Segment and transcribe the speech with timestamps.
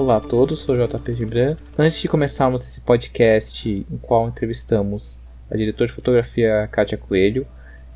[0.00, 1.56] Olá a todos, sou o JP Gibran.
[1.76, 5.18] Antes de começarmos esse podcast em qual entrevistamos
[5.50, 7.44] a diretora de fotografia Kátia Coelho,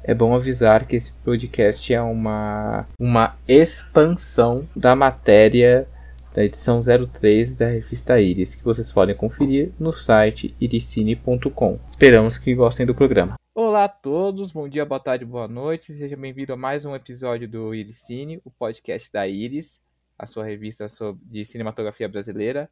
[0.02, 5.86] é bom avisar que esse podcast é uma, uma expansão da matéria
[6.34, 11.78] da edição 03 da revista Iris, que vocês podem conferir no site iricine.com.
[11.88, 13.36] Esperamos que gostem do programa.
[13.54, 15.94] Olá a todos, bom dia, boa tarde, boa noite.
[15.94, 19.78] Seja bem-vindo a mais um episódio do Iricine, o podcast da Iris,
[20.18, 20.86] a sua revista
[21.22, 22.70] de cinematografia brasileira.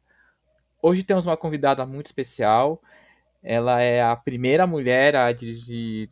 [0.81, 2.81] Hoje temos uma convidada muito especial.
[3.43, 6.09] Ela é a primeira mulher a dirigir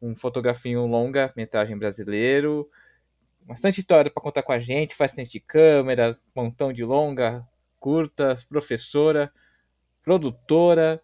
[0.00, 2.68] um fotografinho longa-metragem brasileiro.
[3.42, 7.46] Bastante história para contar com a gente, faz assistente de câmera, montão de longa,
[7.78, 9.32] curtas, professora,
[10.02, 11.02] produtora.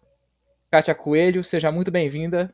[0.71, 2.53] Kátia Coelho, seja muito bem-vinda.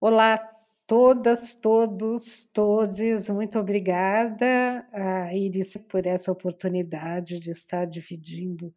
[0.00, 0.55] Olá,
[0.86, 3.28] todas, todos, todes.
[3.28, 8.72] Muito obrigada, a Iris, por essa oportunidade de estar dividindo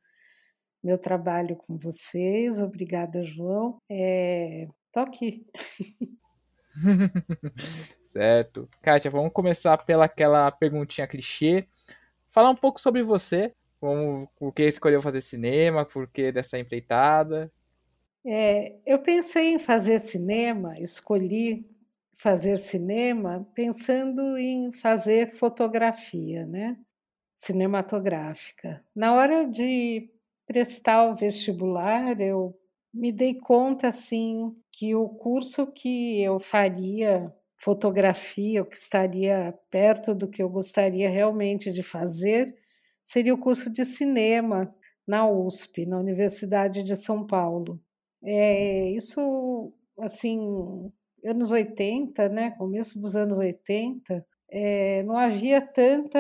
[0.84, 2.60] meu trabalho com vocês.
[2.60, 3.78] Obrigada, João.
[3.90, 5.46] É, tô aqui.
[8.02, 8.68] certo.
[8.82, 11.68] Kátia, vamos começar pela aquela perguntinha clichê.
[12.32, 17.52] Falar um pouco sobre você, como, por que escolheu fazer cinema, por que dessa empreitada.
[18.26, 21.66] É, eu pensei em fazer cinema, escolhi
[22.20, 26.78] fazer cinema pensando em fazer fotografia, né?
[27.34, 28.84] Cinematográfica.
[28.94, 30.10] Na hora de
[30.46, 32.54] prestar o vestibular, eu
[32.94, 40.14] me dei conta assim que o curso que eu faria fotografia, o que estaria perto
[40.14, 42.54] do que eu gostaria realmente de fazer,
[43.02, 44.74] seria o curso de cinema
[45.08, 47.80] na USP, na Universidade de São Paulo.
[48.22, 50.92] É, isso, assim,
[51.26, 56.20] anos 80, né, começo dos anos 80, é, não havia tanta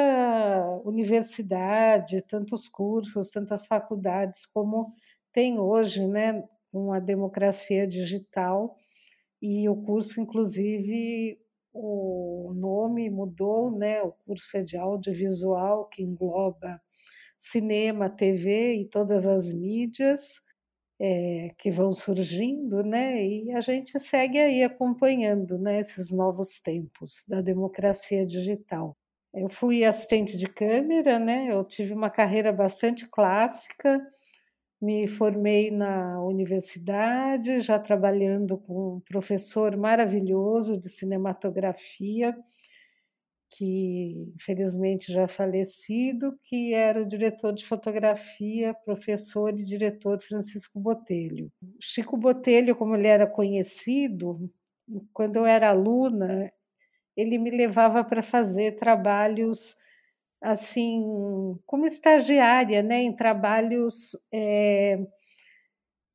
[0.85, 4.93] universidade, tantos cursos, tantas faculdades como
[5.33, 8.75] tem hoje, né, com a democracia digital.
[9.41, 11.39] E o curso, inclusive,
[11.73, 14.01] o nome mudou, né?
[14.01, 16.81] O curso é de audiovisual, que engloba
[17.37, 20.41] cinema, TV e todas as mídias
[20.99, 23.23] é, que vão surgindo, né?
[23.23, 28.97] E a gente segue aí acompanhando né, esses novos tempos da democracia digital.
[29.33, 31.47] Eu fui assistente de câmera, né?
[31.51, 34.01] Eu tive uma carreira bastante clássica.
[34.81, 42.35] Me formei na universidade, já trabalhando com um professor maravilhoso de cinematografia,
[43.49, 51.51] que infelizmente já falecido, que era o diretor de fotografia, professor e diretor Francisco Botelho.
[51.81, 54.49] Chico Botelho, como ele era conhecido,
[55.13, 56.51] quando eu era aluna,
[57.15, 59.75] ele me levava para fazer trabalhos
[60.41, 64.99] assim como estagiária, né, em trabalhos é,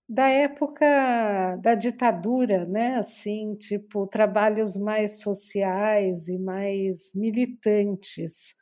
[0.08, 2.96] da época da ditadura, né?
[2.96, 8.54] Assim, tipo, trabalhos mais sociais e mais militantes.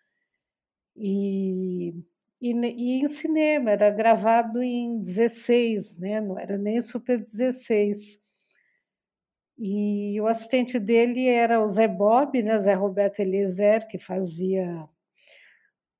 [0.96, 1.90] E,
[2.40, 6.20] e, e em cinema, era gravado em 16, né?
[6.20, 8.22] Não era nem Super 16.
[9.58, 12.58] E o assistente dele era o Zé Bob, né?
[12.58, 14.88] Zé Roberto Eliezer, que fazia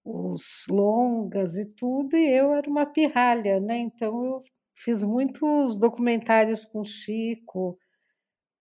[0.04, 3.78] os longas e tudo, e eu era uma pirralha, né?
[3.78, 4.44] Então eu
[4.74, 7.78] Fiz muitos documentários com Chico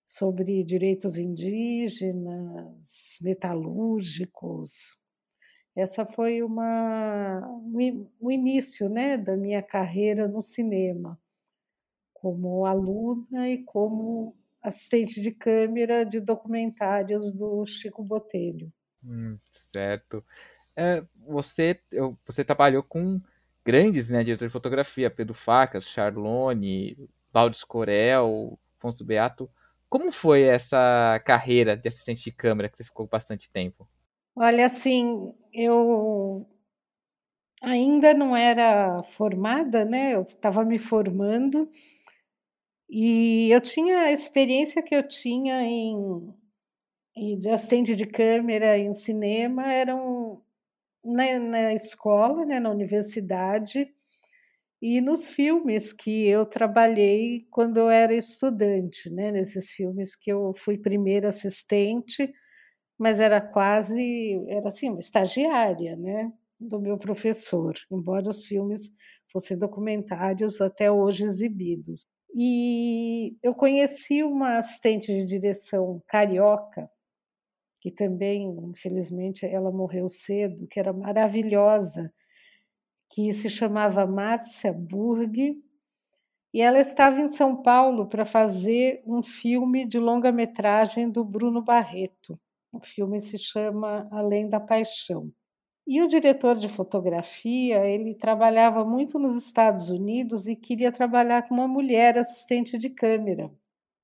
[0.06, 5.00] sobre direitos indígenas, metalúrgicos.
[5.76, 7.42] Essa foi uma
[8.20, 11.20] o início, né, da minha carreira no cinema,
[12.14, 18.72] como aluna e como assistente de câmera de documentários do Chico Botelho.
[19.04, 20.24] Hum, certo.
[20.76, 21.80] É, você,
[22.26, 23.22] você trabalhou com
[23.66, 26.98] grandes, né, diretor de fotografia, Pedro Facas, Charlone,
[27.34, 29.50] Laudes Corel, Afonso Beato.
[29.90, 33.88] Como foi essa carreira de assistente de câmera que você ficou bastante tempo?
[34.36, 36.48] Olha, assim, eu
[37.62, 40.16] ainda não era formada, né?
[40.16, 41.70] Eu estava me formando
[42.90, 46.34] e eu tinha a experiência que eu tinha em,
[47.16, 50.41] em de assistente de câmera em cinema eram
[51.04, 53.94] na, na escola, né, na universidade,
[54.82, 60.54] e nos filmes que eu trabalhei quando eu era estudante, né, nesses filmes que eu
[60.58, 62.34] fui primeira assistente,
[62.98, 68.96] mas era quase, era assim, uma estagiária, né, do meu professor, embora os filmes
[69.32, 72.06] fossem documentários até hoje exibidos.
[72.36, 76.90] E eu conheci uma assistente de direção carioca,
[77.82, 82.14] que também, infelizmente, ela morreu cedo, que era maravilhosa,
[83.10, 85.60] que se chamava Márcia Burg,
[86.54, 92.40] e ela estava em São Paulo para fazer um filme de longa-metragem do Bruno Barreto.
[92.72, 95.32] O filme se chama Além da Paixão.
[95.88, 101.56] E o diretor de fotografia, ele trabalhava muito nos Estados Unidos e queria trabalhar com
[101.56, 103.52] uma mulher assistente de câmera.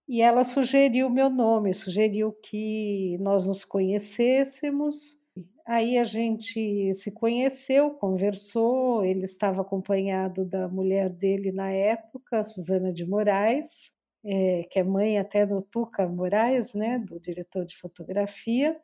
[0.08, 5.20] E ela sugeriu meu nome, sugeriu que nós nos conhecêssemos.
[5.66, 9.04] Aí a gente se conheceu, conversou.
[9.04, 13.92] Ele estava acompanhado da mulher dele na época, Suzana de Moraes,
[14.24, 18.80] é, que é mãe até do Tuca Moraes, né, do diretor de fotografia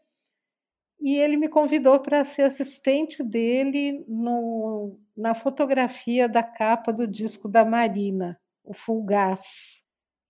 [1.03, 7.49] e ele me convidou para ser assistente dele no, na fotografia da capa do disco
[7.49, 9.82] da Marina, o Fulgaz.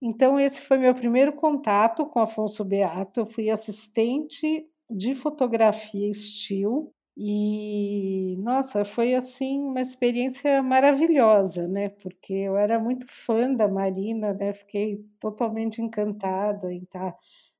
[0.06, 3.22] Então, esse foi meu primeiro contato com Afonso Beato.
[3.22, 11.88] Eu fui assistente de fotografia estilo e, nossa, foi assim uma experiência maravilhosa, né?
[11.88, 14.52] Porque eu era muito fã da Marina, né?
[14.54, 17.16] Fiquei totalmente encantada em estar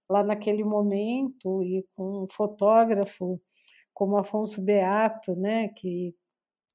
[0.10, 3.40] lá naquele momento e com um fotógrafo
[3.94, 6.14] como Afonso Beato, né, que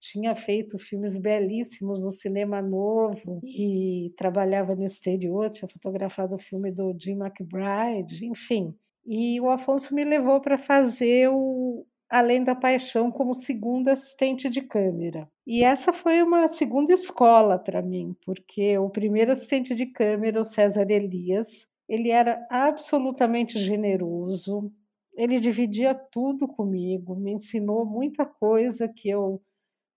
[0.01, 6.71] tinha feito filmes belíssimos no cinema novo e trabalhava no exterior, tinha fotografado o filme
[6.71, 8.75] do Jim McBride, enfim.
[9.07, 14.63] E o Afonso me levou para fazer o Além da Paixão como segunda assistente de
[14.63, 15.29] câmera.
[15.47, 20.45] E essa foi uma segunda escola para mim, porque o primeiro assistente de câmera, o
[20.45, 24.73] César Elias, ele era absolutamente generoso,
[25.15, 29.43] ele dividia tudo comigo, me ensinou muita coisa que eu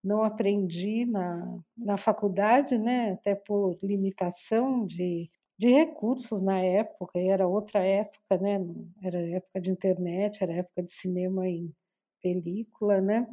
[0.04, 3.14] não aprendi na, na faculdade, né?
[3.14, 8.60] até por limitação de, de recursos na época, e era outra época, né?
[9.04, 11.74] era época de internet, era época de cinema em
[12.22, 13.28] película, né?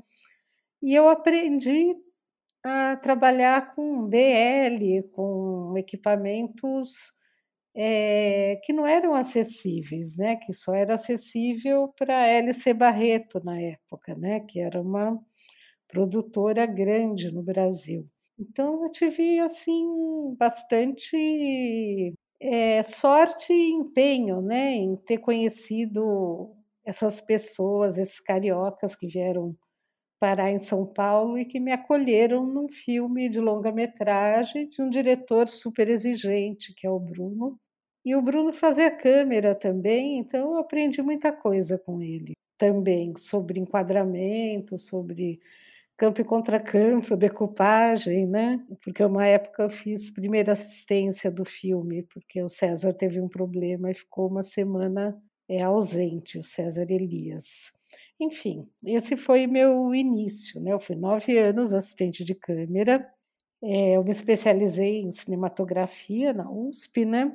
[0.83, 1.97] E eu aprendi
[2.65, 7.13] a trabalhar com BL, com equipamentos
[7.75, 10.37] é, que não eram acessíveis, né?
[10.37, 14.41] que só era acessível para LC Barreto na época, né?
[14.41, 15.21] que era uma
[15.89, 18.07] produtora grande no Brasil.
[18.39, 24.75] Então eu tive assim bastante é, sorte e empenho né?
[24.75, 26.55] em ter conhecido
[26.85, 29.57] essas pessoas, esses cariocas que vieram
[30.21, 35.49] parar em São Paulo e que me acolheram num filme de longa-metragem de um diretor
[35.49, 37.59] super exigente, que é o Bruno,
[38.05, 43.61] e o Bruno fazia câmera também, então eu aprendi muita coisa com ele também, sobre
[43.61, 45.39] enquadramento, sobre
[45.99, 48.65] campo e contracampo, decupagem, né?
[48.81, 53.91] Porque uma época eu fiz primeira assistência do filme, porque o César teve um problema
[53.91, 57.73] e ficou uma semana é, ausente, o César Elias.
[58.21, 60.73] Enfim, esse foi meu início, né?
[60.73, 63.05] Eu fui nove anos assistente de câmera,
[63.61, 67.33] é, eu me especializei em cinematografia na USP, né?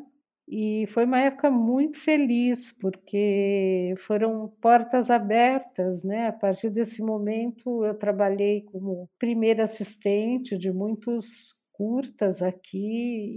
[0.48, 6.28] E foi uma época muito feliz, porque foram portas abertas, né?
[6.28, 12.78] A partir desse momento, eu trabalhei como primeira assistente de muitos curtas aqui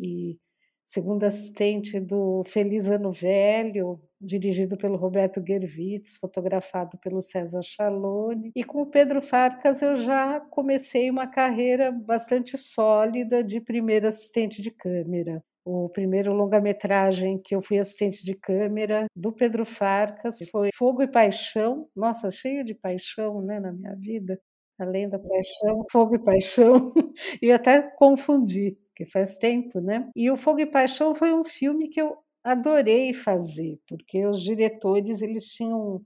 [0.03, 0.39] e
[0.85, 8.53] segunda assistente do Feliz Ano Velho, dirigido pelo Roberto Gervitz, fotografado pelo César Chalone.
[8.55, 14.63] E com o Pedro Farcas eu já comecei uma carreira bastante sólida de primeira assistente
[14.63, 15.43] de câmera.
[15.69, 21.09] O primeiro longa-metragem que eu fui assistente de câmera do Pedro Farcas foi Fogo e
[21.09, 21.89] Paixão.
[21.95, 24.41] Nossa, cheio de paixão né, na minha vida.
[24.79, 26.93] Além da paixão, fogo e paixão.
[27.43, 30.09] e até confundi, porque faz tempo, né?
[30.15, 35.21] E o Fogo e Paixão foi um filme que eu adorei fazer, porque os diretores
[35.21, 36.01] eles tinham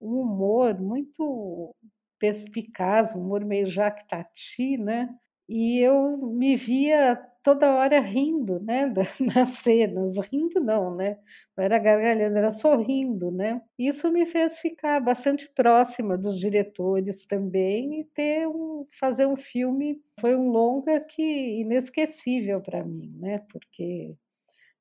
[0.00, 1.74] um humor muito
[2.18, 5.08] perspicaz, um humor meio Jacques Tati, né?
[5.48, 11.18] E eu me via toda hora rindo, né, nas cenas, rindo não, né,
[11.56, 13.60] não era gargalhando, era sorrindo, né.
[13.78, 20.00] Isso me fez ficar bastante próxima dos diretores também e ter um, fazer um filme
[20.20, 24.14] foi um longa que inesquecível para mim, né, porque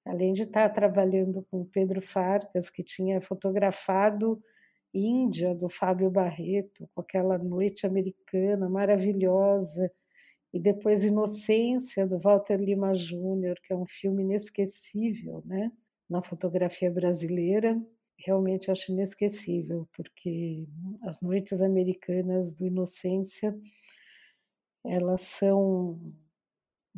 [0.06, 4.42] além de estar trabalhando com Pedro Farcas, que tinha fotografado
[4.94, 9.90] Índia do Fábio Barreto, com aquela noite americana maravilhosa
[10.54, 15.72] e depois Inocência, do Walter Lima Júnior, que é um filme inesquecível né,
[16.10, 17.82] na fotografia brasileira.
[18.18, 20.68] Realmente acho inesquecível, porque
[21.04, 23.58] as noites americanas do Inocência
[24.84, 26.00] elas são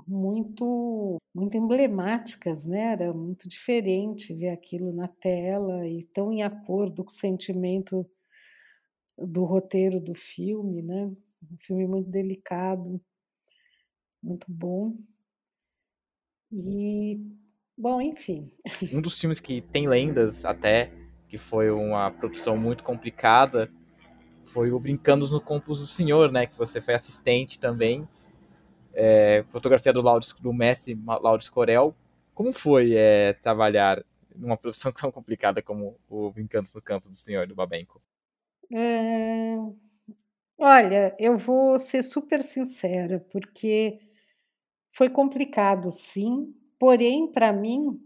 [0.08, 2.94] muito muito emblemáticas, né?
[2.94, 8.10] Era muito diferente ver aquilo na tela e tão em acordo com o sentimento
[9.18, 11.06] do roteiro do filme, né?
[11.06, 13.02] Um filme muito delicado
[14.24, 14.96] muito bom.
[16.52, 17.20] E,
[17.78, 18.52] bom, enfim.
[18.94, 20.92] Um dos filmes que tem lendas até,
[21.28, 23.70] que foi uma produção muito complicada,
[24.46, 26.46] foi o Brincando no Campos do Senhor, né?
[26.46, 28.08] Que você foi assistente também.
[28.94, 31.96] É, fotografia do, Laures, do mestre Laures Corel.
[32.34, 34.04] Como foi é, trabalhar
[34.36, 38.02] numa produção tão complicada como o Brincando no Campo do Senhor, do Babenco?
[38.72, 39.56] É...
[40.58, 44.00] Olha, eu vou ser super sincera, porque
[44.94, 46.54] foi complicado, sim.
[46.80, 48.00] Porém, para mim,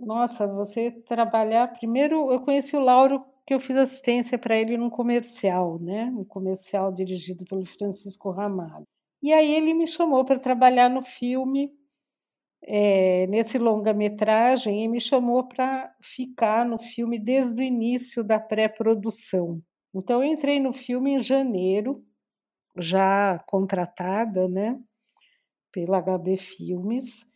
[0.00, 1.68] nossa, você trabalhar.
[1.68, 6.06] Primeiro, eu conheci o Lauro, que eu fiz assistência para ele num comercial, né?
[6.16, 8.84] Um comercial dirigido pelo Francisco Ramalho.
[9.22, 11.72] E aí ele me chamou para trabalhar no filme,
[12.62, 19.60] é, nesse longa-metragem, e me chamou para ficar no filme desde o início da pré-produção.
[19.94, 22.04] Então, eu entrei no filme em janeiro,
[22.78, 24.78] já contratada, né,
[25.72, 27.26] pela HB Filmes,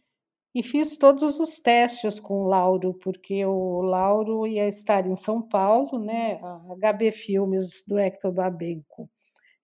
[0.55, 5.41] e fiz todos os testes com o Lauro, porque o Lauro ia estar em São
[5.41, 9.09] Paulo, né, a HB Filmes do Hector Babenco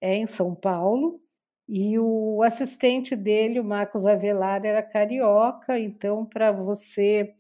[0.01, 1.21] é em São Paulo,
[1.69, 7.35] e o assistente dele, o Marcos Avelar, era carioca, então, para você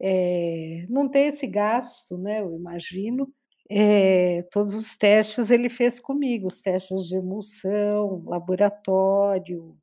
[0.00, 3.28] é, não ter esse gasto, né, eu imagino,
[3.70, 9.76] é, todos os testes ele fez comigo, os testes de emulsão, laboratório,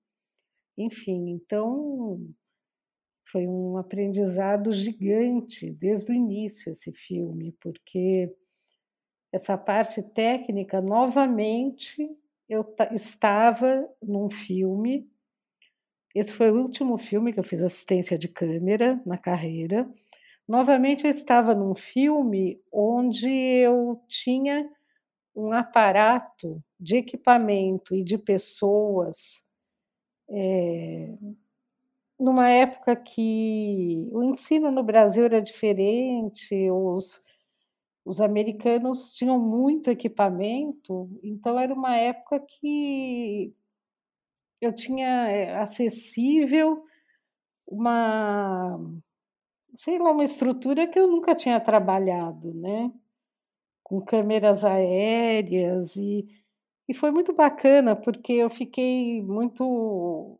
[0.78, 1.30] enfim.
[1.30, 2.20] Então,
[3.32, 8.34] foi um aprendizado gigante desde o início esse filme, porque
[9.32, 12.10] essa parte técnica, novamente,
[12.48, 15.10] eu estava num filme.
[16.14, 19.90] Esse foi o último filme que eu fiz assistência de câmera na carreira.
[20.48, 24.70] Novamente, eu estava num filme onde eu tinha
[25.36, 29.45] um aparato de equipamento e de pessoas
[30.30, 31.18] é,
[32.20, 37.24] numa época que o ensino no Brasil era diferente, os,
[38.06, 43.54] os americanos tinham muito equipamento, então era uma época que
[44.62, 46.84] eu tinha é, acessível
[47.68, 48.80] uma
[49.76, 52.92] sei lá, uma estrutura que eu nunca tinha trabalhado, né?
[53.84, 56.28] Com câmeras aéreas e,
[56.88, 60.40] e foi muito bacana porque eu fiquei muito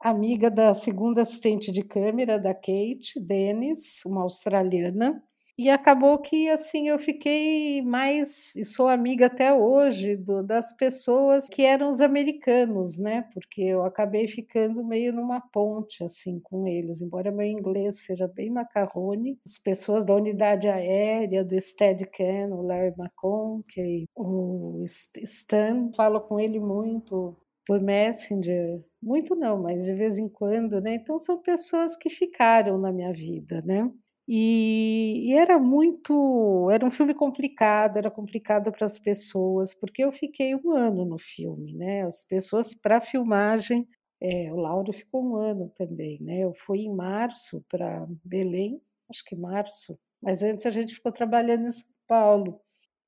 [0.00, 5.22] amiga da segunda assistente de câmera da Kate Dennis, uma australiana,
[5.58, 11.48] e acabou que assim eu fiquei mais e sou amiga até hoje do, das pessoas
[11.48, 13.22] que eram os americanos, né?
[13.32, 18.50] Porque eu acabei ficando meio numa ponte assim com eles, embora meu inglês seja bem
[18.50, 19.38] macarrone.
[19.46, 26.60] As pessoas da unidade aérea, do Steadicam, o Larry McConkey, o Stan, falo com ele
[26.60, 27.34] muito
[27.66, 30.94] por Messenger, muito não, mas de vez em quando, né?
[30.94, 33.90] Então são pessoas que ficaram na minha vida, né?
[34.28, 36.68] E, e, era muito.
[36.70, 41.18] Era um filme complicado, era complicado para as pessoas, porque eu fiquei um ano no
[41.18, 42.02] filme, né?
[42.02, 43.86] As pessoas para filmagem.
[44.20, 46.40] É, o Lauro ficou um ano também, né?
[46.40, 48.80] Eu fui em março para Belém,
[49.10, 52.60] acho que março, mas antes a gente ficou trabalhando em São Paulo.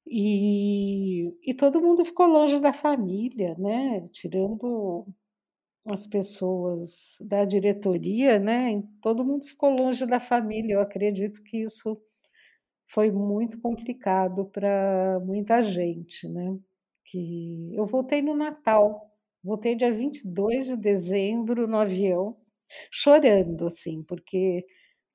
[0.07, 4.09] E, e todo mundo ficou longe da família, né?
[4.13, 5.07] Tirando
[5.93, 8.83] as pessoas da diretoria, né?
[9.03, 10.75] Todo mundo ficou longe da família.
[10.75, 12.01] Eu acredito que isso
[12.89, 16.59] foi muito complicado para muita gente, né?
[17.05, 19.11] Que eu voltei no Natal,
[19.43, 22.37] voltei dia 22 de dezembro no avião,
[22.91, 24.65] chorando assim, porque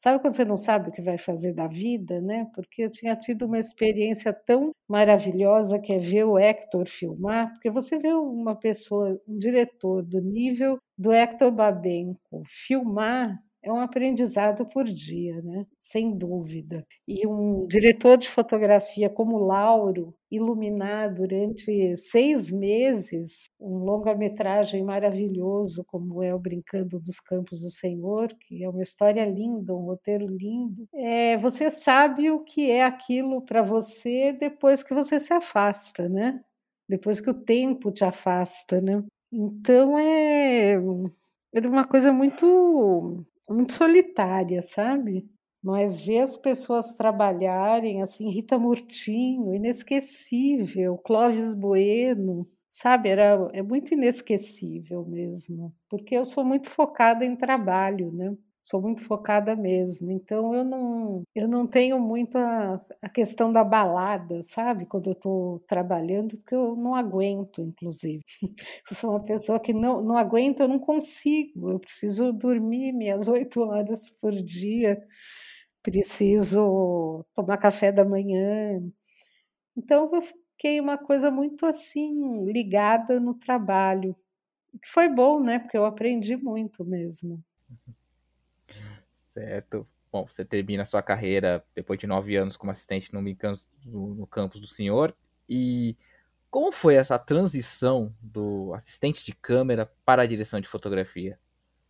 [0.03, 2.45] Sabe quando você não sabe o que vai fazer da vida, né?
[2.53, 7.69] Porque eu tinha tido uma experiência tão maravilhosa que é ver o Hector filmar, porque
[7.71, 14.65] você vê uma pessoa, um diretor do nível do Hector Babenco filmar é um aprendizado
[14.65, 15.65] por dia, né?
[15.77, 16.85] sem dúvida.
[17.07, 26.21] E um diretor de fotografia como Lauro iluminar durante seis meses um longa-metragem maravilhoso como
[26.21, 30.87] é o Brincando dos Campos do Senhor, que é uma história linda, um roteiro lindo.
[30.93, 36.41] É, você sabe o que é aquilo para você depois que você se afasta, né?
[36.89, 39.03] Depois que o tempo te afasta, né?
[39.31, 45.29] Então é, é uma coisa muito muito solitária, sabe?
[45.63, 53.09] Mas ver as pessoas trabalharem, assim, Rita Murtinho, inesquecível, Clóvis Bueno, sabe?
[53.09, 58.35] Era, é muito inesquecível mesmo, porque eu sou muito focada em trabalho, né?
[58.63, 60.11] Sou muito focada mesmo.
[60.11, 64.85] Então eu não, eu não tenho muito a, a questão da balada, sabe?
[64.87, 68.23] Quando eu estou trabalhando, porque eu não aguento, inclusive.
[68.89, 71.71] Eu sou uma pessoa que não, não aguento, eu não consigo.
[71.71, 75.01] Eu preciso dormir minhas oito horas por dia,
[75.83, 78.81] preciso tomar café da manhã.
[79.77, 84.15] Então eu fiquei uma coisa muito assim, ligada no trabalho.
[84.83, 85.59] Que foi bom, né?
[85.59, 87.43] Porque eu aprendi muito mesmo.
[89.33, 89.87] Certo.
[90.11, 94.27] Bom, você termina a sua carreira depois de nove anos como assistente no, no, no
[94.27, 95.15] campus do senhor.
[95.49, 95.97] E
[96.51, 101.39] como foi essa transição do assistente de câmera para a direção de fotografia?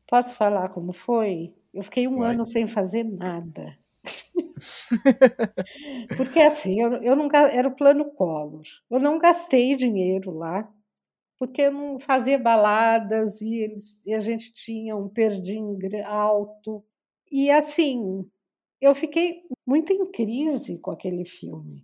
[0.08, 1.54] Posso falar como foi?
[1.74, 3.78] Eu fiquei um ano sem fazer nada.
[6.16, 8.64] Porque assim, eu, eu não era o plano Collor.
[8.90, 10.72] Eu não gastei dinheiro lá,
[11.38, 16.82] porque eu não fazia baladas e, eles, e a gente tinha um perdim alto.
[17.36, 18.30] E assim,
[18.80, 21.84] eu fiquei muito em crise com aquele filme.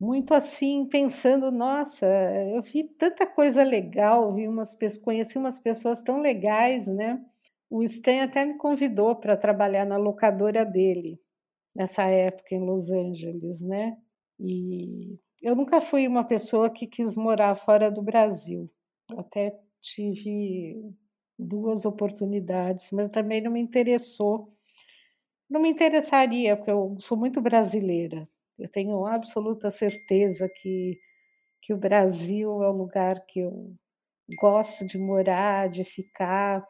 [0.00, 2.06] Muito assim, pensando, nossa,
[2.54, 4.74] eu vi tanta coisa legal, vi umas
[5.04, 7.22] conheci umas pessoas tão legais, né?
[7.68, 11.20] O Stan até me convidou para trabalhar na locadora dele,
[11.74, 13.98] nessa época em Los Angeles, né?
[14.40, 18.70] E eu nunca fui uma pessoa que quis morar fora do Brasil.
[19.18, 20.82] Até tive
[21.38, 24.55] duas oportunidades, mas também não me interessou
[25.48, 28.28] não me interessaria, porque eu sou muito brasileira.
[28.58, 30.98] Eu tenho absoluta certeza que,
[31.62, 33.74] que o Brasil é o lugar que eu
[34.40, 36.66] gosto de morar, de ficar.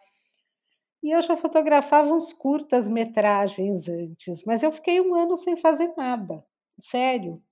[1.03, 5.93] E eu já fotografava uns curtas metragens antes, mas eu fiquei um ano sem fazer
[5.97, 6.45] nada,
[6.79, 7.43] sério,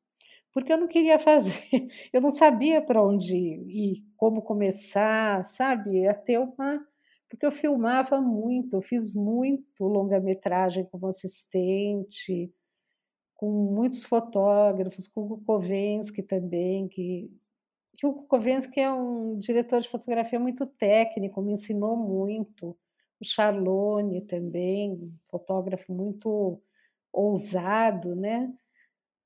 [0.53, 6.03] porque eu não queria fazer, eu não sabia para onde ir, como começar, sabe?
[6.27, 6.87] Ter uma
[7.35, 12.55] porque eu filmava muito, fiz muito longa-metragem como assistente,
[13.35, 17.29] com muitos fotógrafos, com o Kukovensky também, que,
[17.95, 22.79] que o Kukovensky é um diretor de fotografia muito técnico, me ensinou muito.
[23.21, 26.63] O Charlone também, fotógrafo muito
[27.13, 28.55] ousado, né?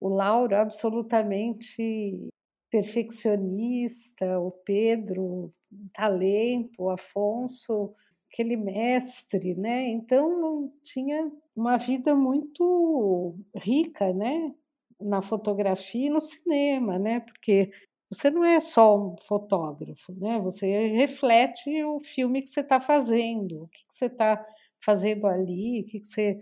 [0.01, 2.31] O Lauro, absolutamente
[2.71, 5.53] perfeccionista, o Pedro,
[5.93, 7.95] talento, o Afonso,
[8.31, 9.89] aquele mestre, né?
[9.89, 14.55] Então tinha uma vida muito rica, né?
[15.01, 17.21] Na fotografia e no cinema, né?
[17.21, 17.71] Porque
[18.11, 20.39] você não é só um fotógrafo, né?
[20.41, 24.45] Você reflete o filme que você está fazendo, o que, que você está
[24.85, 26.39] fazendo ali, o que, que você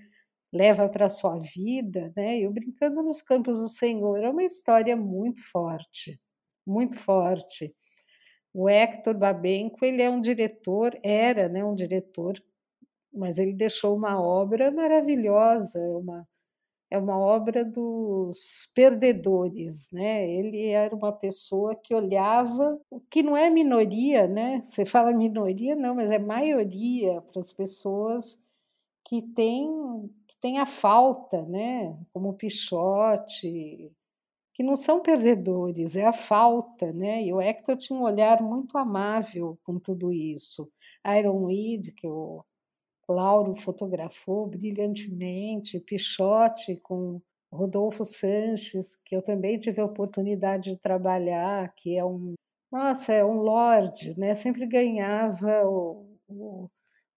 [0.56, 2.38] leva para a sua vida, né?
[2.38, 6.20] Eu brincando nos campos do Senhor é uma história muito forte,
[6.66, 7.74] muito forte.
[8.52, 12.42] O Hector Babenco, ele é um diretor, era né, um diretor,
[13.12, 16.26] mas ele deixou uma obra maravilhosa, uma,
[16.90, 20.30] é uma obra dos perdedores, né?
[20.30, 24.62] Ele era uma pessoa que olhava o que não é minoria, né?
[24.62, 28.42] Você fala minoria, não, mas é maioria para as pessoas
[29.04, 29.68] que têm
[30.36, 31.96] que tem a falta, né?
[32.12, 33.90] Como o Pichote,
[34.54, 37.22] que não são perdedores, é a falta, né?
[37.24, 40.70] E o Hector tinha um olhar muito amável com tudo isso.
[41.18, 42.44] Iron Weed, que o
[43.08, 47.20] Lauro fotografou brilhantemente, Pichote com
[47.52, 52.34] Rodolfo Sanches, que eu também tive a oportunidade de trabalhar, que é um,
[52.70, 54.34] nossa, é um lorde, né?
[54.34, 56.68] Sempre ganhava o, o,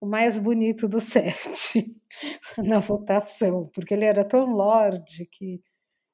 [0.01, 1.95] o mais bonito do set
[2.57, 5.61] na votação, porque ele era tão lorde que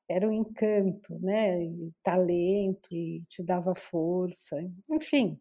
[0.10, 1.64] era um encanto, né?
[1.64, 4.58] E talento e te dava força,
[4.90, 5.40] enfim.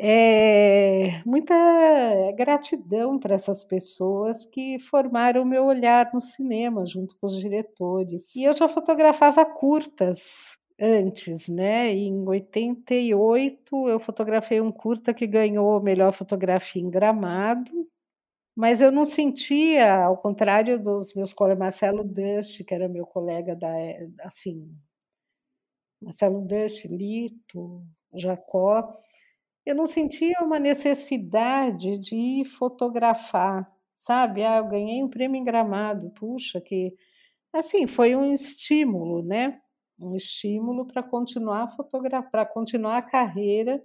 [0.00, 1.54] É, muita
[2.36, 8.34] gratidão para essas pessoas que formaram o meu olhar no cinema junto com os diretores.
[8.36, 11.90] E eu já fotografava curtas antes, né?
[11.92, 17.88] Em 88 eu fotografei um curta que ganhou melhor fotografia em Gramado,
[18.56, 23.56] mas eu não sentia, ao contrário dos meus colegas, Marcelo Dust, que era meu colega
[23.56, 23.68] da,
[24.22, 24.70] assim,
[26.00, 27.82] Marcelo Dust, Lito,
[28.14, 28.96] Jacó,
[29.66, 34.44] eu não sentia uma necessidade de fotografar, sabe?
[34.44, 36.94] Ah, eu ganhei um prêmio em Gramado, puxa, que
[37.52, 39.60] assim foi um estímulo, né?
[39.98, 41.76] Um estímulo para continuar
[42.30, 43.82] para continuar a carreira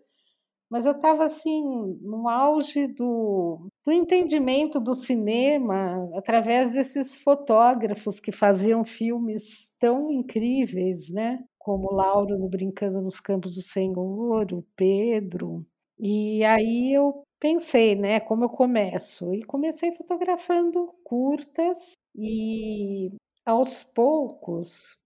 [0.74, 8.32] mas eu estava assim no auge do, do entendimento do cinema através desses fotógrafos que
[8.32, 11.44] faziam filmes tão incríveis, né?
[11.60, 15.64] Como Lauro no Brincando nos Campos do Senhor, o Pedro.
[16.00, 19.32] E aí eu pensei, né, como eu começo?
[19.32, 23.12] E comecei fotografando curtas e
[23.46, 24.98] aos poucos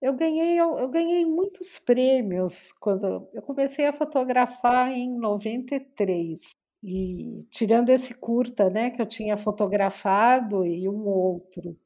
[0.00, 6.54] eu ganhei, eu, eu ganhei muitos prêmios quando eu comecei a fotografar em 93.
[6.82, 11.78] E tirando esse curta, né, que eu tinha fotografado e um outro.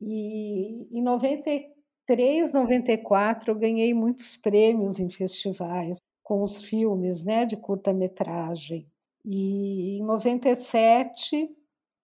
[0.00, 7.56] E em 93, 94 eu ganhei muitos prêmios em festivais com os filmes, né, de
[7.56, 8.86] curta-metragem.
[9.24, 11.48] E em 97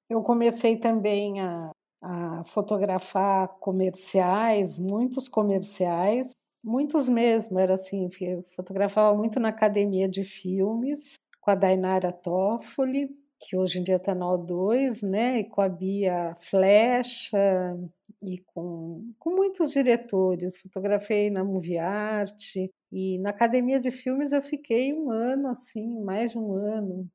[0.08, 6.30] eu comecei também a, a fotografar comerciais, muitos comerciais,
[6.62, 13.08] muitos mesmo, era assim, eu fotografava muito na academia de filmes com a Dainara Toffoli,
[13.40, 17.76] que hoje em dia está na O2, né, e com a Bia Flecha,
[18.22, 20.58] e com, com muitos diretores.
[20.60, 22.56] Fotografei na Movie Art,
[22.90, 27.08] e na academia de filmes eu fiquei um ano, assim, mais de um ano,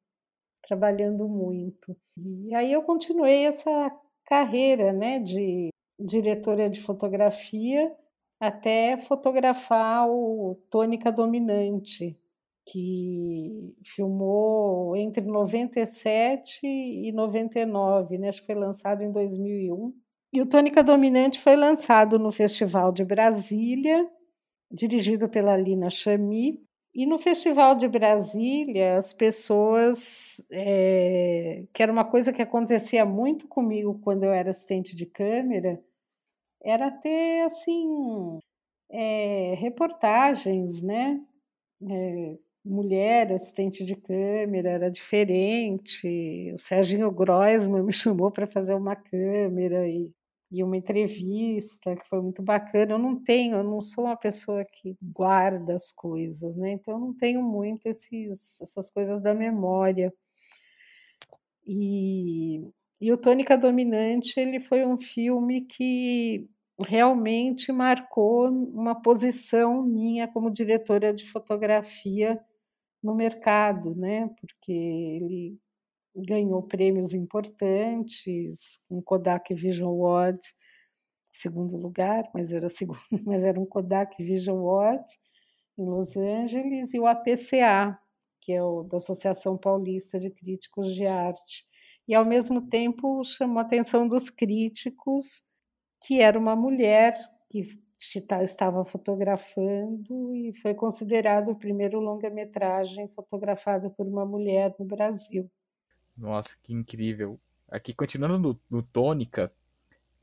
[0.61, 1.95] trabalhando muito.
[2.17, 3.91] E aí eu continuei essa
[4.25, 7.91] carreira né, de diretora de fotografia
[8.39, 12.17] até fotografar o Tônica Dominante,
[12.65, 18.29] que filmou entre 97 e 99, né?
[18.29, 19.93] acho que foi lançado em 2001.
[20.33, 24.09] E o Tônica Dominante foi lançado no Festival de Brasília,
[24.71, 26.59] dirigido pela Lina Chami.
[26.95, 33.47] E no Festival de Brasília, as pessoas, é, que era uma coisa que acontecia muito
[33.47, 35.83] comigo quando eu era assistente de câmera,
[36.63, 38.39] era ter, assim,
[38.91, 41.21] é, reportagens, né?
[41.89, 46.51] É, mulher assistente de câmera, era diferente.
[46.53, 50.11] O Serginho Groisman me chamou para fazer uma câmera e
[50.53, 52.93] e uma entrevista que foi muito bacana.
[52.93, 56.73] Eu não tenho, eu não sou uma pessoa que guarda as coisas, né?
[56.73, 60.13] Então eu não tenho muito esses, essas coisas da memória.
[61.65, 62.61] E,
[63.01, 66.47] e o Tônica Dominante ele foi um filme que
[66.79, 72.39] realmente marcou uma posição minha como diretora de fotografia
[73.01, 74.29] no mercado, né?
[74.39, 75.57] Porque ele
[76.15, 80.39] ganhou prêmios importantes, um Kodak Vision Award,
[81.31, 85.05] segundo lugar, mas era segundo, mas era um Kodak Vision Award
[85.77, 87.99] em Los Angeles e o APCA,
[88.41, 91.65] que é o da Associação Paulista de Críticos de Arte.
[92.07, 95.43] E ao mesmo tempo chamou a atenção dos críticos
[96.05, 97.17] que era uma mulher
[97.49, 97.65] que
[98.41, 105.49] estava fotografando e foi considerado o primeiro longa-metragem fotografado por uma mulher no Brasil.
[106.17, 107.39] Nossa, que incrível.
[107.69, 109.51] Aqui, continuando no, no Tônica,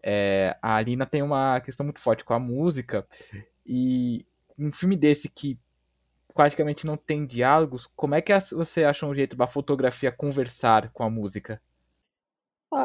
[0.02, 3.06] é, a Alina tem uma questão muito forte com a música.
[3.66, 4.26] E
[4.58, 5.58] um filme desse que
[6.34, 11.02] praticamente não tem diálogos, como é que você acha um jeito da fotografia conversar com
[11.02, 11.60] a música?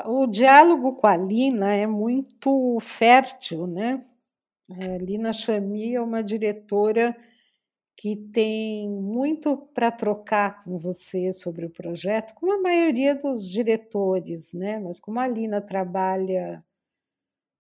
[0.06, 4.04] O diálogo com a Lina é muito fértil, né?
[4.70, 7.16] A é, Lina Chami é uma diretora
[7.98, 14.54] que tem muito para trocar com você sobre o projeto, como a maioria dos diretores,
[14.54, 14.80] né?
[14.80, 16.64] Mas como a Lina trabalha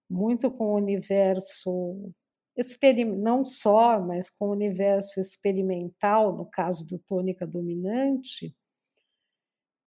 [0.09, 2.11] muito com o universo
[3.17, 8.55] não só, mas com o universo experimental, no caso do Tônica Dominante,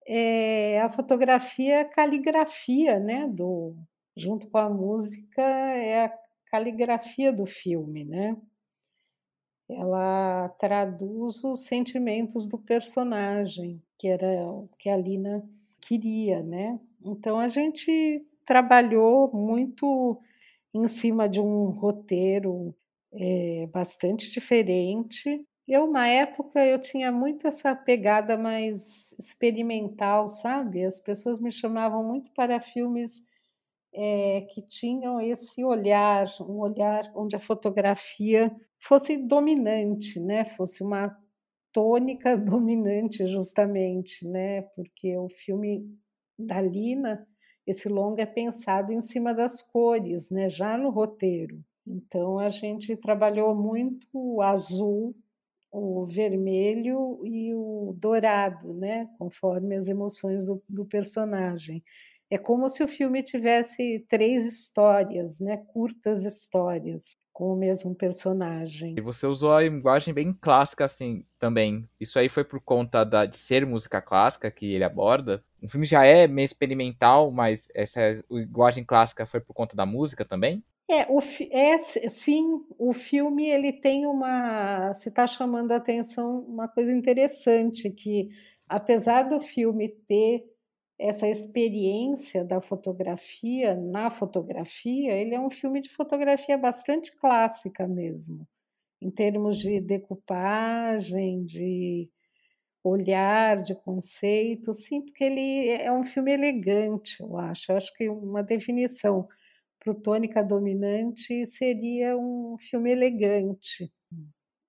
[0.07, 3.27] é, a fotografia é a caligrafia, né?
[3.29, 3.77] Do,
[4.17, 6.19] junto com a música, é a
[6.51, 8.37] caligrafia do filme, né?
[9.69, 15.45] Ela traduz os sentimentos do personagem, que era o que a Lina
[15.81, 16.81] queria, né?
[17.05, 20.21] Então a gente trabalhou muito
[20.75, 22.75] em cima de um roteiro
[23.13, 25.45] é, bastante diferente.
[25.67, 30.85] Eu, na época, eu tinha muito essa pegada mais experimental, sabe?
[30.85, 33.27] As pessoas me chamavam muito para filmes
[33.93, 40.45] é, que tinham esse olhar, um olhar onde a fotografia fosse dominante, né?
[40.45, 41.17] Fosse uma
[41.73, 44.63] tônica dominante, justamente, né?
[44.75, 45.89] Porque o filme
[46.39, 47.27] da Lina,
[47.67, 50.49] esse longa é pensado em cima das cores, né?
[50.49, 51.63] Já no roteiro.
[51.87, 55.15] Então a gente trabalhou muito o azul,
[55.71, 59.09] o vermelho e o dourado, né?
[59.19, 61.83] Conforme as emoções do, do personagem.
[62.31, 65.57] É como se o filme tivesse três histórias, né?
[65.69, 68.97] Curtas histórias com o mesmo personagem.
[68.99, 71.89] E você usou a linguagem bem clássica assim também.
[72.01, 75.41] Isso aí foi por conta da, de ser música clássica que ele aborda.
[75.63, 80.25] O filme já é meio experimental, mas essa linguagem clássica foi por conta da música
[80.25, 80.65] também?
[80.91, 81.21] É, o,
[81.53, 82.45] é sim,
[82.77, 88.31] o filme ele tem uma, se está chamando a atenção uma coisa interessante que
[88.69, 90.45] Apesar do filme ter
[90.99, 98.47] essa experiência da fotografia na fotografia, ele é um filme de fotografia bastante clássica mesmo,
[99.01, 102.11] em termos de decupagem, de
[102.83, 107.73] olhar, de conceito, sim, porque ele é um filme elegante, eu acho.
[107.73, 109.29] Eu acho que uma definição
[109.81, 113.93] para o Tônica Dominante seria um filme elegante.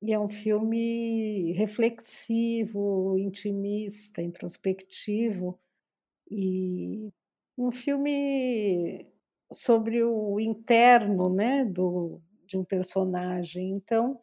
[0.01, 5.59] E é um filme reflexivo, intimista, introspectivo,
[6.29, 7.09] e
[7.57, 9.05] um filme
[9.51, 13.71] sobre o interno né, do, de um personagem.
[13.71, 14.19] Então,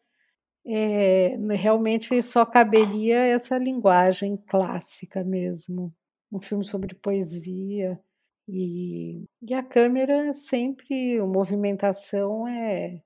[0.65, 5.93] é, realmente só caberia essa linguagem clássica mesmo.
[6.31, 7.99] Um filme sobre poesia.
[8.49, 13.01] E, e a câmera sempre, a movimentação é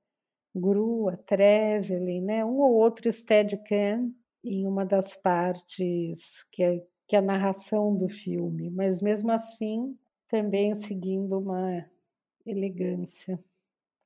[0.54, 2.46] grua, traveling, né?
[2.46, 8.08] um ou outro steadicam em uma das partes que é, que é a narração do
[8.08, 9.97] filme, mas mesmo assim
[10.30, 11.86] também seguindo uma
[12.45, 13.38] elegância,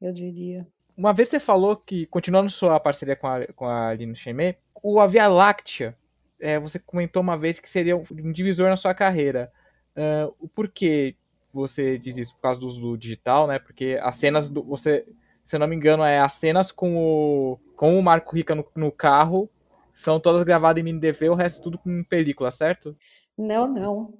[0.01, 0.65] eu diria.
[0.97, 4.99] Uma vez você falou que, continuando sua parceria com a, com a Aline Chemet, o
[4.99, 5.95] A Via Láctea,
[6.39, 9.53] é, você comentou uma vez que seria um divisor na sua carreira.
[9.95, 11.15] Uh, o porquê
[11.53, 12.33] você diz isso?
[12.33, 13.59] Por causa do, do digital, né?
[13.59, 14.63] Porque as cenas do.
[14.63, 15.05] Você,
[15.43, 18.65] se eu não me engano, é as cenas com o, com o Marco Rica no,
[18.75, 19.47] no carro
[19.95, 22.95] são todas gravadas em mini DV, o resto tudo com película, certo?
[23.37, 24.13] Não, não.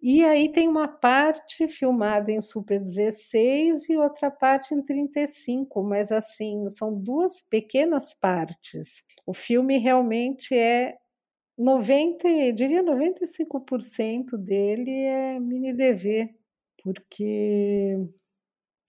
[0.00, 6.12] E aí tem uma parte filmada em Super 16 e outra parte em 35, mas
[6.12, 9.02] assim, são duas pequenas partes.
[9.26, 10.96] O filme realmente é
[11.58, 16.30] 90, eu diria 95% dele é mini DV,
[16.82, 17.96] porque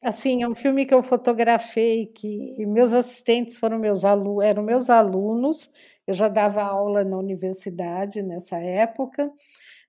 [0.02, 4.90] Assim, é um filme que eu fotografei, que meus assistentes foram meus alunos, eram meus
[4.90, 5.70] alunos.
[6.08, 9.30] Eu já dava aula na universidade nessa época.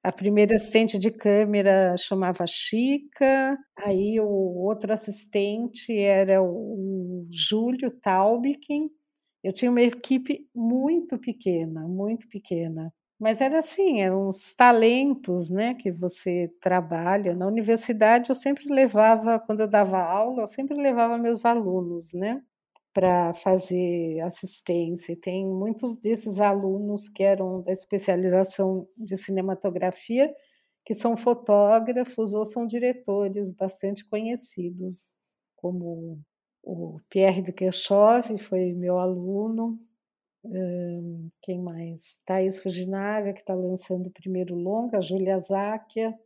[0.02, 8.90] A primeira assistente de câmera chamava Chica, aí o outro assistente era o Júlio Taubikin.
[9.44, 12.92] Eu tinha uma equipe muito pequena, muito pequena.
[13.20, 17.34] Mas era assim, eram os talentos, né, que você trabalha.
[17.34, 22.42] Na universidade eu sempre levava, quando eu dava aula, eu sempre levava meus alunos, né,
[22.94, 25.12] para fazer assistência.
[25.12, 30.34] E tem muitos desses alunos que eram da especialização de cinematografia,
[30.86, 35.14] que são fotógrafos ou são diretores bastante conhecidos,
[35.56, 36.18] como
[36.64, 39.78] o Pierre de Kirchhoff foi meu aluno,
[41.42, 42.20] quem mais?
[42.24, 46.18] Thaís Fujinaga, que está lançando o primeiro longa, Júlia Záquia,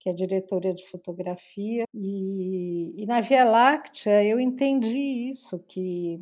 [0.00, 1.84] que é diretora de fotografia.
[1.92, 6.20] E, e, na Via Láctea eu entendi isso, que,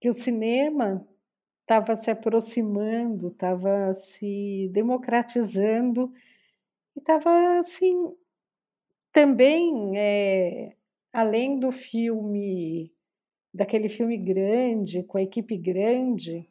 [0.00, 1.06] que o cinema
[1.62, 6.12] estava se aproximando, estava se democratizando
[6.94, 8.14] e estava assim
[9.12, 10.76] também é,
[11.12, 12.92] além do filme
[13.52, 16.46] daquele filme grande, com a equipe grande,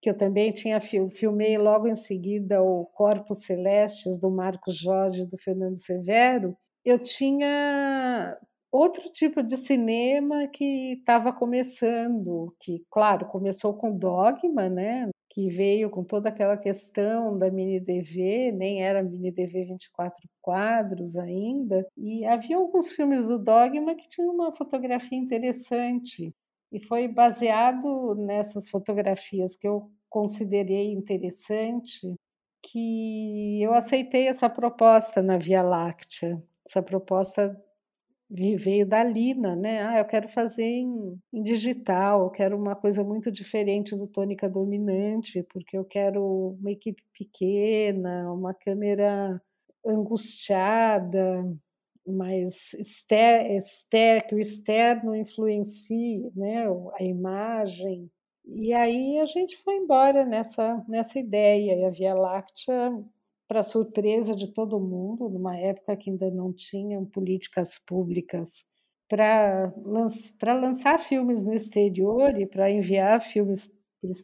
[0.00, 5.36] que eu também tinha filmei logo em seguida o Corpos Celestes do Marcos Jorge do
[5.38, 8.38] Fernando Severo, eu tinha
[8.72, 15.08] outro tipo de cinema que estava começando, que claro, começou com Dogma, né?
[15.30, 21.16] que veio com toda aquela questão da mini DV, nem era mini DV 24 quadros
[21.16, 26.34] ainda, e havia alguns filmes do Dogma que tinham uma fotografia interessante,
[26.72, 32.14] e foi baseado nessas fotografias que eu considerei interessante
[32.62, 36.42] que eu aceitei essa proposta na Via Láctea.
[36.66, 37.56] Essa proposta
[38.30, 39.82] veio da Lina, né?
[39.82, 44.48] Ah, eu quero fazer em, em, digital, eu quero uma coisa muito diferente do tônica
[44.48, 49.42] dominante, porque eu quero uma equipe pequena, uma câmera
[49.84, 51.44] angustiada,
[52.10, 56.64] mas exter, que o externo influencie né,
[56.98, 58.10] a imagem.
[58.44, 62.92] E aí a gente foi embora nessa, nessa ideia, e a Via Láctea
[63.46, 68.64] para surpresa de todo mundo, numa época que ainda não tinham políticas públicas
[69.08, 73.68] para lançar filmes no exterior e para enviar filmes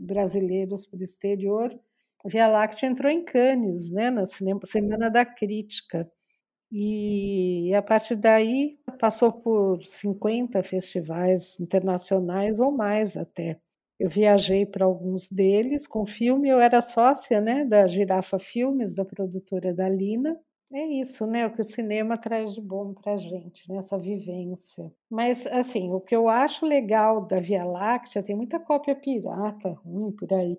[0.00, 1.76] brasileiros para o exterior,
[2.24, 6.10] a Via Láctea entrou em Cannes, né, na Semana da Crítica.
[6.78, 13.58] E a partir daí passou por 50 festivais internacionais ou mais até.
[13.98, 19.06] Eu viajei para alguns deles com filme, eu era sócia né, da Girafa Filmes, da
[19.06, 20.38] produtora da Lina.
[20.70, 21.46] É isso, né?
[21.46, 23.78] O que o cinema traz de bom para a gente, né?
[23.78, 24.92] essa vivência.
[25.08, 30.12] Mas, assim, o que eu acho legal da Via Láctea, tem muita cópia pirata ruim
[30.12, 30.58] por aí,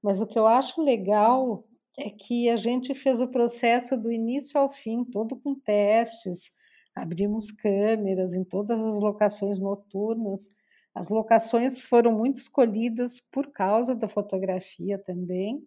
[0.00, 1.64] mas o que eu acho legal
[1.98, 6.52] é que a gente fez o processo do início ao fim, todo com testes,
[6.94, 10.50] abrimos câmeras em todas as locações noturnas
[10.96, 15.62] as locações foram muito escolhidas por causa da fotografia também.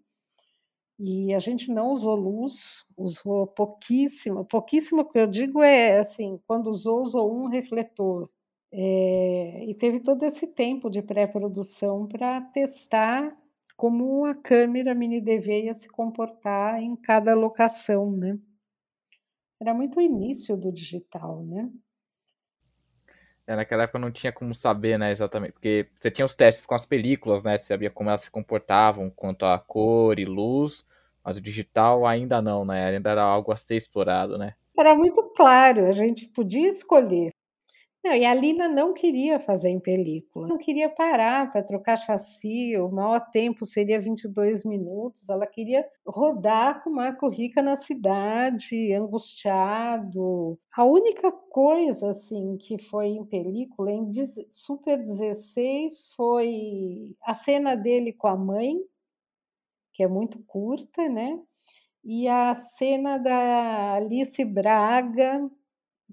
[0.97, 4.43] E a gente não usou luz, usou pouquíssimo.
[4.43, 8.27] Pouquíssimo que eu digo é assim, quando usou, usou um refletor.
[8.71, 13.31] É, e teve todo esse tempo de pré-produção para testar
[13.79, 18.37] como a câmera mini DV ia se comportar em cada locação, né?
[19.57, 21.71] Era muito o início do digital, né?
[23.47, 26.75] É, naquela época não tinha como saber, né, exatamente, porque você tinha os testes com
[26.75, 30.85] as películas, né, você sabia como elas se comportavam quanto a cor e luz,
[31.23, 34.55] mas o digital ainda não, né, ainda era algo a ser explorado, né.
[34.77, 37.31] Era muito claro, a gente podia escolher
[38.01, 42.77] não, e a Lina não queria fazer em película, não queria parar para trocar chassi,
[42.77, 50.57] o maior tempo seria 22 minutos, ela queria rodar com Marco Rica na cidade, angustiado.
[50.73, 54.09] A única coisa assim que foi em película, em
[54.49, 58.77] Super 16, foi a cena dele com a mãe,
[59.93, 61.37] que é muito curta, né?
[62.01, 65.51] E a cena da Alice Braga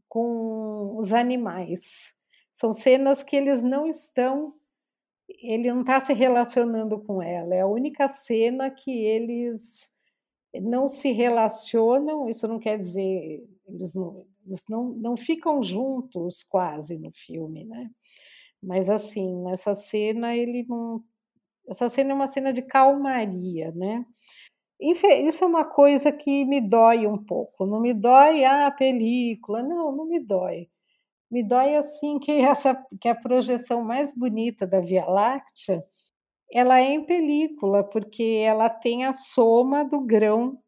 [0.08, 2.14] com os animais.
[2.52, 4.54] São cenas que eles não estão,
[5.28, 7.54] ele não está se relacionando com ela.
[7.54, 9.92] É a única cena que eles
[10.54, 12.28] não se relacionam.
[12.28, 17.90] Isso não quer dizer eles não, eles não, não ficam juntos quase no filme, né?
[18.62, 21.04] Mas assim, nessa cena ele não,
[21.68, 24.04] essa cena é uma cena de calmaria, né?
[24.80, 27.64] Isso é uma coisa que me dói um pouco.
[27.66, 30.68] Não me dói a película, não, não me dói.
[31.30, 35.84] Me dói assim que essa que a projeção mais bonita da Via Láctea,
[36.52, 40.60] ela é em película, porque ela tem a soma do grão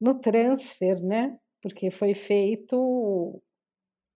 [0.00, 1.38] no transfer, né?
[1.62, 3.42] Porque foi feito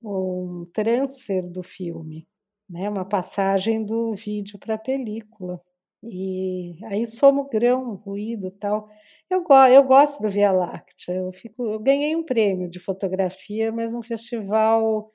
[0.03, 2.27] um transfer do filme,
[2.69, 2.89] né?
[2.89, 5.61] Uma passagem do vídeo para a película.
[6.03, 8.89] E aí soma o grão, ruído, tal.
[9.29, 11.15] Eu, go eu gosto do Via Láctea.
[11.15, 15.13] Eu, fico, eu ganhei um prêmio de fotografia, mas um festival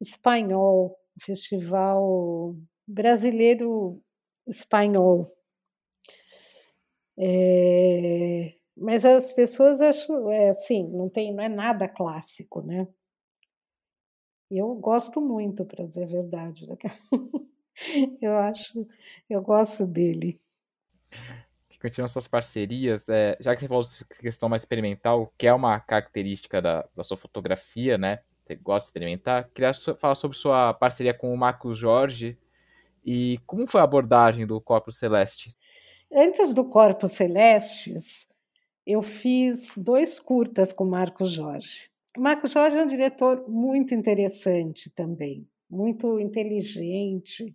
[0.00, 4.02] espanhol, um festival brasileiro
[4.46, 5.32] espanhol.
[7.16, 12.86] É, mas as pessoas acham, é, assim, não tem, não é nada clássico, né?
[14.50, 16.66] Eu gosto muito, para dizer a verdade.
[18.20, 18.86] eu acho,
[19.28, 20.40] eu gosto dele
[21.78, 25.54] que continuam suas parcerias, é, já que você falou de questão mais experimental, que é
[25.54, 28.18] uma característica da, da sua fotografia, né?
[28.42, 29.48] Você gosta de experimentar.
[29.54, 32.36] Queria falar sobre sua parceria com o Marcos Jorge
[33.04, 35.54] e como foi a abordagem do Corpus Celeste?
[36.12, 38.28] Antes do Corpus Celestes,
[38.86, 41.90] eu fiz dois curtas com o Marcos Jorge.
[42.16, 47.54] O Marcos Jorge é um diretor muito interessante também, muito inteligente,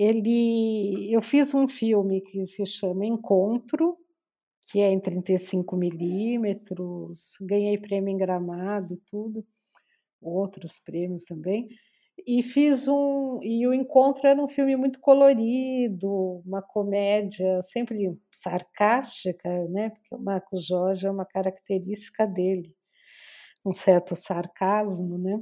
[0.00, 3.96] ele, eu fiz um filme que se chama Encontro,
[4.70, 9.44] que é em 35 milímetros, ganhei prêmio em Gramado, tudo,
[10.20, 11.68] outros prêmios também.
[12.26, 13.40] e fiz um.
[13.42, 19.90] E o Encontro era um filme muito colorido, uma comédia sempre sarcástica, né?
[19.90, 22.74] Porque o Marcos Jorge é uma característica dele,
[23.64, 25.40] um certo sarcasmo, né?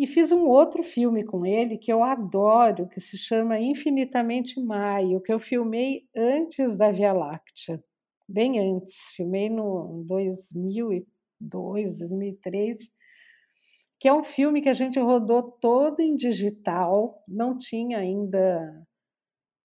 [0.00, 5.20] E fiz um outro filme com ele que eu adoro, que se chama Infinitamente Maio,
[5.20, 7.84] que eu filmei antes da Via Láctea,
[8.26, 9.12] bem antes.
[9.14, 12.78] Filmei no 2002, 2003,
[13.98, 18.82] que é um filme que a gente rodou todo em digital, não tinha ainda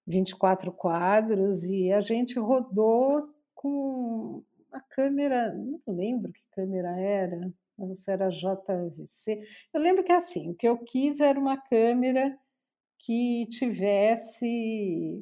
[0.06, 8.08] 24 quadros, e a gente rodou com a câmera, não lembro que câmera era, mas
[8.08, 9.44] era JVC.
[9.74, 12.38] Eu lembro que assim, o que eu quis era uma câmera
[13.00, 15.22] que tivesse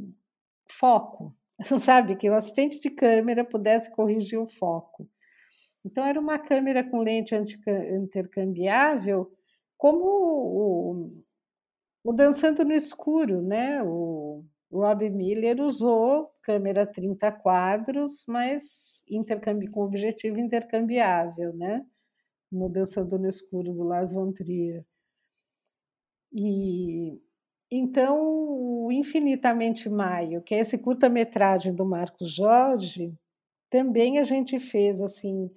[0.69, 1.35] foco,
[1.79, 2.15] sabe?
[2.15, 5.09] Que o assistente de câmera pudesse corrigir o foco.
[5.85, 9.29] Então, era uma câmera com lente intercambiável,
[9.77, 11.23] como o,
[12.05, 13.83] o Dançando no Escuro, né?
[13.83, 19.03] O Rob Miller usou câmera 30 quadros, mas
[19.71, 21.85] com objetivo intercambiável, né?
[22.53, 24.85] No Dançador no Escuro, do Lars von Trier.
[26.31, 27.19] E
[27.69, 28.19] então,
[28.85, 33.11] o Infinitamente Maio, que é esse curta-metragem do Marcos Jorge,
[33.69, 35.49] também a gente fez assim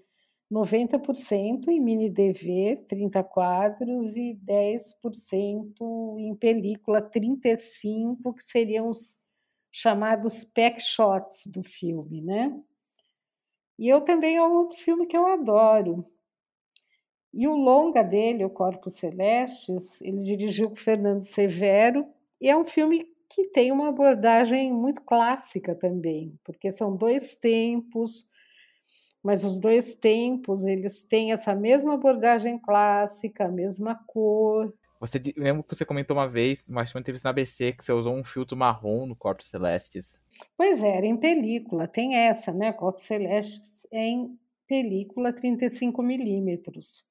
[0.50, 9.20] 90% em mini DV, 30 quadros, e 10% em película, 35, que seriam os
[9.70, 12.58] chamados pack shots do filme, né?
[13.78, 16.06] E eu também é outro filme que eu adoro,
[17.32, 22.06] e o longa dele, O Corpos Celestes, ele dirigiu com Fernando Severo,
[22.40, 28.26] e é um filme que tem uma abordagem muito clássica também, porque são dois tempos,
[29.22, 34.72] mas os dois tempos eles têm essa mesma abordagem clássica, a mesma cor.
[35.00, 38.24] Você lembra que você comentou uma vez, uma entrevista na ABC, que você usou um
[38.24, 40.18] filtro marrom no Corpos Celestes?
[40.56, 42.72] Pois é, era em película, tem essa, né?
[42.72, 47.06] Corpos Celestes é em película 35 milímetros.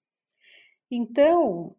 [0.92, 1.76] Então,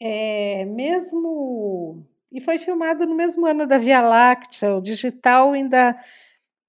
[0.00, 2.06] é, mesmo.
[2.32, 5.98] E foi filmado no mesmo ano da Via Láctea, o digital ainda.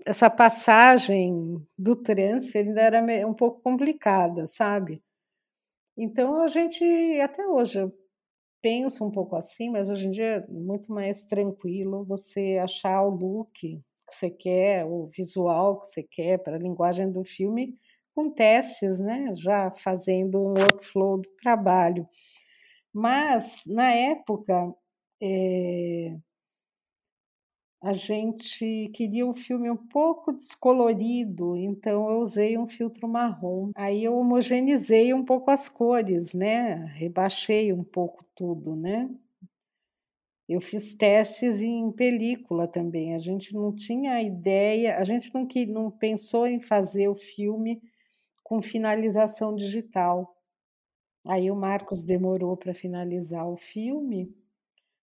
[0.06, 5.04] Essa passagem do transfer ainda era um pouco complicada, sabe?
[5.98, 6.84] Então a gente,
[7.22, 7.94] até hoje, eu
[8.62, 13.10] penso um pouco assim, mas hoje em dia é muito mais tranquilo você achar o
[13.12, 17.76] look que você quer, o visual que você quer para a linguagem do filme
[18.14, 22.08] com testes, né, já fazendo um workflow do trabalho.
[22.94, 24.74] Mas, na época,
[25.22, 26.18] é,
[27.82, 33.72] a gente queria um filme um pouco descolorido, então eu usei um filtro marrom.
[33.74, 36.86] Aí eu homogeneizei um pouco as cores, né?
[36.96, 39.10] Rebaixei um pouco tudo, né?
[40.48, 43.16] Eu fiz testes em película também.
[43.16, 47.82] A gente não tinha ideia, a gente não, que, não pensou em fazer o filme
[48.50, 50.36] com finalização digital.
[51.24, 54.36] Aí o Marcos demorou para finalizar o filme,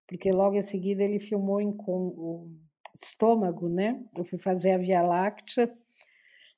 [0.08, 2.52] porque logo em seguida ele filmou em, com o
[2.96, 4.02] estômago, né?
[4.16, 5.78] Eu fui fazer a Via Láctea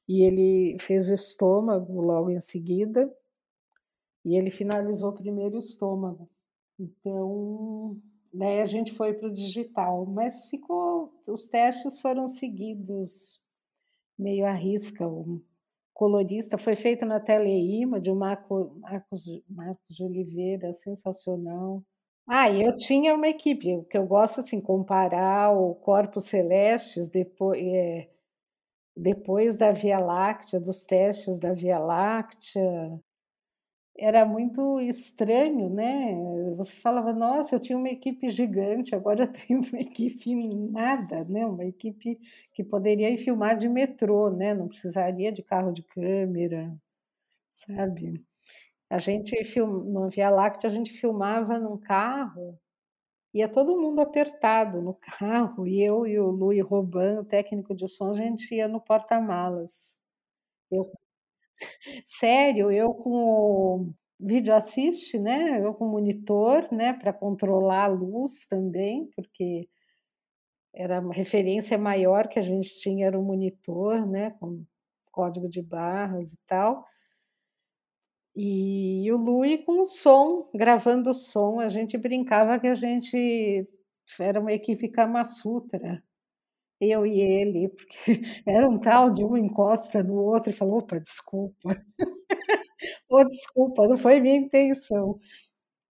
[0.08, 3.12] e ele fez o estômago logo em seguida
[4.24, 6.30] e ele finalizou primeiro o estômago.
[6.80, 8.00] Então,
[8.32, 13.42] daí a gente foi para o digital, mas ficou, os testes foram seguidos
[14.16, 15.08] meio à risca.
[15.08, 15.42] O
[15.96, 21.82] colorista, foi feito na Teleima, de Marco, Marcos, Marcos de Oliveira, sensacional.
[22.28, 27.08] Ah, e eu tinha uma equipe, o que eu gosto assim, comparar o Corpos Celestes
[27.08, 28.10] depois, é,
[28.98, 33.00] depois da Via Láctea, dos testes da Via Láctea,
[33.98, 36.14] era muito estranho, né?
[36.58, 41.46] Você falava, nossa, eu tinha uma equipe gigante, agora eu tenho uma equipe nada, né?
[41.46, 42.20] Uma equipe
[42.54, 44.54] que poderia filmar de metrô, né?
[44.54, 46.76] Não precisaria de carro de câmera,
[47.50, 48.24] sabe?
[48.90, 49.84] A gente film...
[49.92, 52.60] no Via Láctea a gente filmava num carro,
[53.34, 57.88] ia todo mundo apertado no carro, e eu e o Luiz Roban, o técnico de
[57.88, 60.00] som, a gente ia no porta-malas.
[60.72, 60.92] Eu
[62.04, 65.64] Sério, eu com vídeo assiste, né?
[65.64, 66.94] Eu com monitor, né?
[66.94, 69.68] Para controlar a luz também, porque
[70.74, 74.32] era uma referência maior que a gente tinha era o monitor, né?
[74.40, 74.64] Com
[75.12, 76.86] código de barras e tal.
[78.36, 83.66] E o Lui com o som, gravando o som, a gente brincava que a gente
[84.20, 86.04] era uma equipe Kama Sutra,
[86.80, 88.06] eu e ele, porque
[88.48, 91.82] era um tal de um encosta no outro e falou: opa, desculpa.
[93.10, 95.20] oh, desculpa, não foi minha intenção.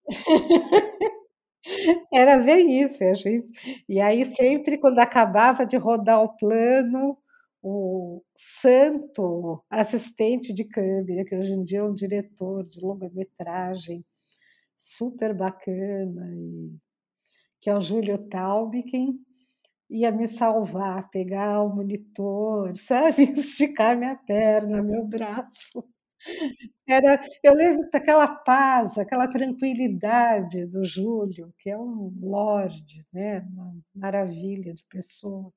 [2.14, 3.48] Era bem isso, a gente
[3.90, 7.18] e aí sempre quando acabava de rodar o plano,
[7.64, 14.06] o santo assistente de câmera, que hoje em dia é um diretor de longa-metragem
[14.78, 16.28] super bacana,
[17.62, 19.20] que é o Júlio Taubken,
[19.90, 25.84] ia me salvar, pegar o monitor, sabe, esticar minha perna, meu braço.
[26.88, 33.76] Era eu lembro daquela paz, aquela tranquilidade do Júlio, que é um lorde, né, uma
[33.96, 35.52] maravilha de pessoa.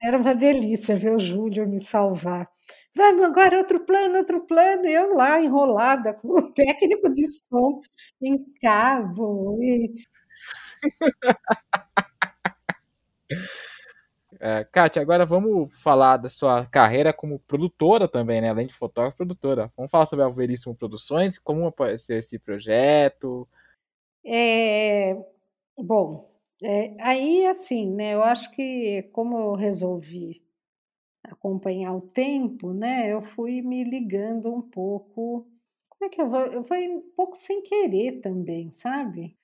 [0.00, 2.48] Era uma delícia ver o Júlio me salvar.
[2.94, 7.80] "Vamos agora outro plano, outro plano", e eu lá enrolada com o técnico de som
[8.22, 9.94] em cabo e
[14.40, 18.50] É, Kátia, agora vamos falar da sua carreira como produtora também, né?
[18.50, 19.72] Além de fotógrafa, produtora.
[19.76, 23.48] Vamos falar sobre a Veríssimo Produções, como apareceu esse projeto.
[24.24, 25.16] É,
[25.78, 26.30] bom,
[26.62, 28.14] é, aí assim, né?
[28.14, 30.42] Eu acho que como eu resolvi
[31.24, 33.12] acompanhar o tempo, né?
[33.12, 35.46] Eu fui me ligando um pouco.
[35.88, 36.40] Como é que eu vou?
[36.40, 39.36] Eu fui um pouco sem querer também, sabe?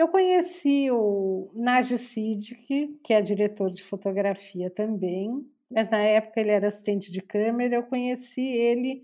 [0.00, 6.48] Eu conheci o Naji Siddiq, que é diretor de fotografia também, mas na época ele
[6.48, 7.74] era assistente de câmera.
[7.74, 9.02] Eu conheci ele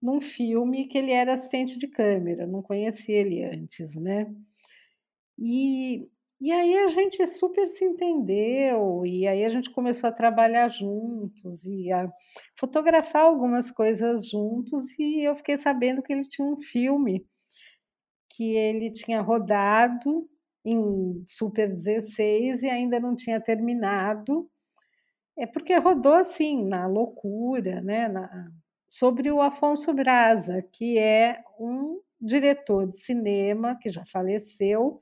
[0.00, 4.32] num filme que ele era assistente de câmera, não conheci ele antes, né?
[5.36, 6.08] E,
[6.40, 11.64] e aí a gente super se entendeu, e aí a gente começou a trabalhar juntos
[11.64, 12.08] e a
[12.56, 17.26] fotografar algumas coisas juntos, e eu fiquei sabendo que ele tinha um filme
[18.36, 20.28] que ele tinha rodado
[20.64, 24.50] em Super 16 e ainda não tinha terminado.
[25.36, 28.08] É porque rodou assim, na loucura, né?
[28.08, 28.50] Na,
[28.88, 35.00] sobre o Afonso Braza, que é um diretor de cinema que já faleceu,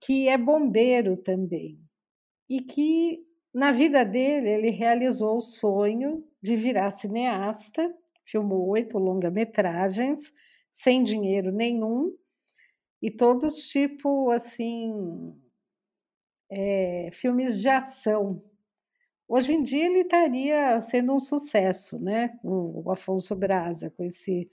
[0.00, 1.78] que é bombeiro também.
[2.48, 3.24] E que
[3.54, 7.94] na vida dele ele realizou o sonho de virar cineasta,
[8.24, 10.32] filmou oito longa-metragens
[10.76, 12.14] sem dinheiro nenhum
[13.00, 15.34] e todos tipo assim
[16.50, 18.44] é, filmes de ação.
[19.26, 22.38] Hoje em dia ele estaria sendo um sucesso, né?
[22.44, 24.50] O Afonso Braza com esse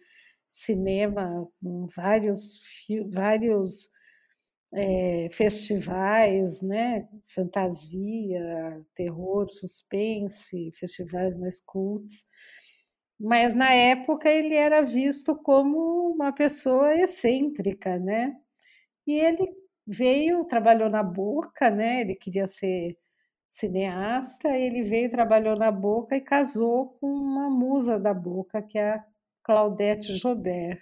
[0.48, 2.62] cinema com vários
[3.12, 3.92] vários
[4.74, 7.06] é, festivais, né?
[7.28, 12.26] Fantasia, terror, suspense, festivais mais cultos
[13.20, 18.36] mas na época ele era visto como uma pessoa excêntrica, né?
[19.08, 19.48] E ele
[19.88, 22.02] veio, trabalhou na Boca, né?
[22.02, 22.98] Ele queria ser
[23.48, 28.92] cineasta, ele veio, trabalhou na Boca e casou com uma musa da Boca, que é
[28.96, 29.06] a
[29.44, 30.82] Claudette Jobert.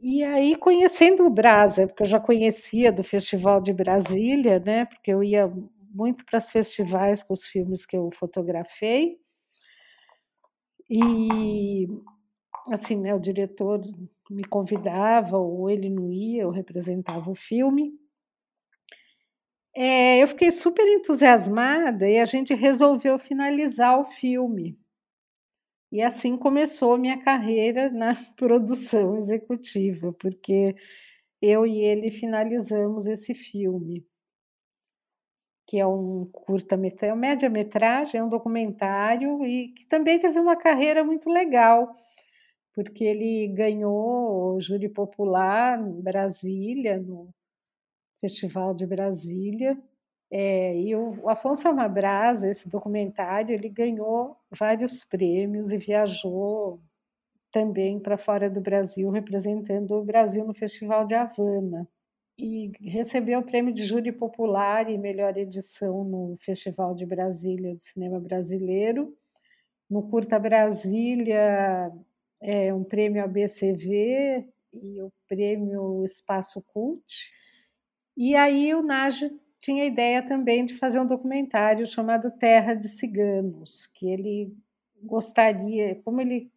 [0.00, 4.84] E aí, conhecendo o Brasa, porque eu já conhecia do Festival de Brasília, né?
[4.86, 5.50] Porque eu ia
[5.92, 9.18] muito para os festivais com os filmes que eu fotografei.
[10.90, 11.86] E
[12.72, 13.80] assim, né, o diretor
[14.30, 17.92] me convidava ou ele não ia, eu representava o filme.
[19.76, 24.78] É, eu fiquei super entusiasmada e a gente resolveu finalizar o filme.
[25.90, 30.74] E assim começou minha carreira na produção executiva, porque
[31.40, 34.06] eu e ele finalizamos esse filme
[35.68, 41.04] que é um curta-metragem, é média-metragem, é um documentário e que também teve uma carreira
[41.04, 41.94] muito legal,
[42.74, 47.28] porque ele ganhou o júri popular em Brasília, no
[48.18, 49.78] Festival de Brasília.
[50.30, 56.80] É, e o Afonso Amabraz, esse documentário, ele ganhou vários prêmios e viajou
[57.52, 61.86] também para fora do Brasil, representando o Brasil no Festival de Havana
[62.38, 67.82] e recebeu o prêmio de júri popular e melhor edição no Festival de Brasília de
[67.82, 69.16] Cinema Brasileiro.
[69.90, 71.90] No Curta Brasília,
[72.40, 77.32] é, um prêmio ABCV e o prêmio Espaço Cult.
[78.16, 82.88] E aí o Nage tinha a ideia também de fazer um documentário chamado Terra de
[82.88, 84.56] Ciganos, que ele
[85.02, 86.52] gostaria, como ele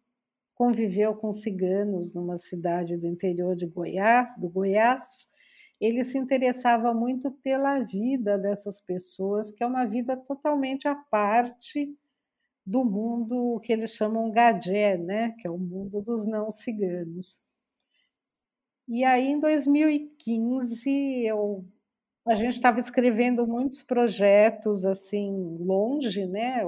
[0.54, 5.26] conviveu com ciganos numa cidade do interior de Goiás, do Goiás,
[5.82, 11.92] ele se interessava muito pela vida dessas pessoas, que é uma vida totalmente à parte
[12.64, 15.32] do mundo que eles chamam gadé, né?
[15.32, 17.42] que é o mundo dos não ciganos.
[18.86, 20.88] E aí, em 2015,
[21.24, 21.64] eu,
[22.28, 26.62] a gente estava escrevendo muitos projetos assim longe, né?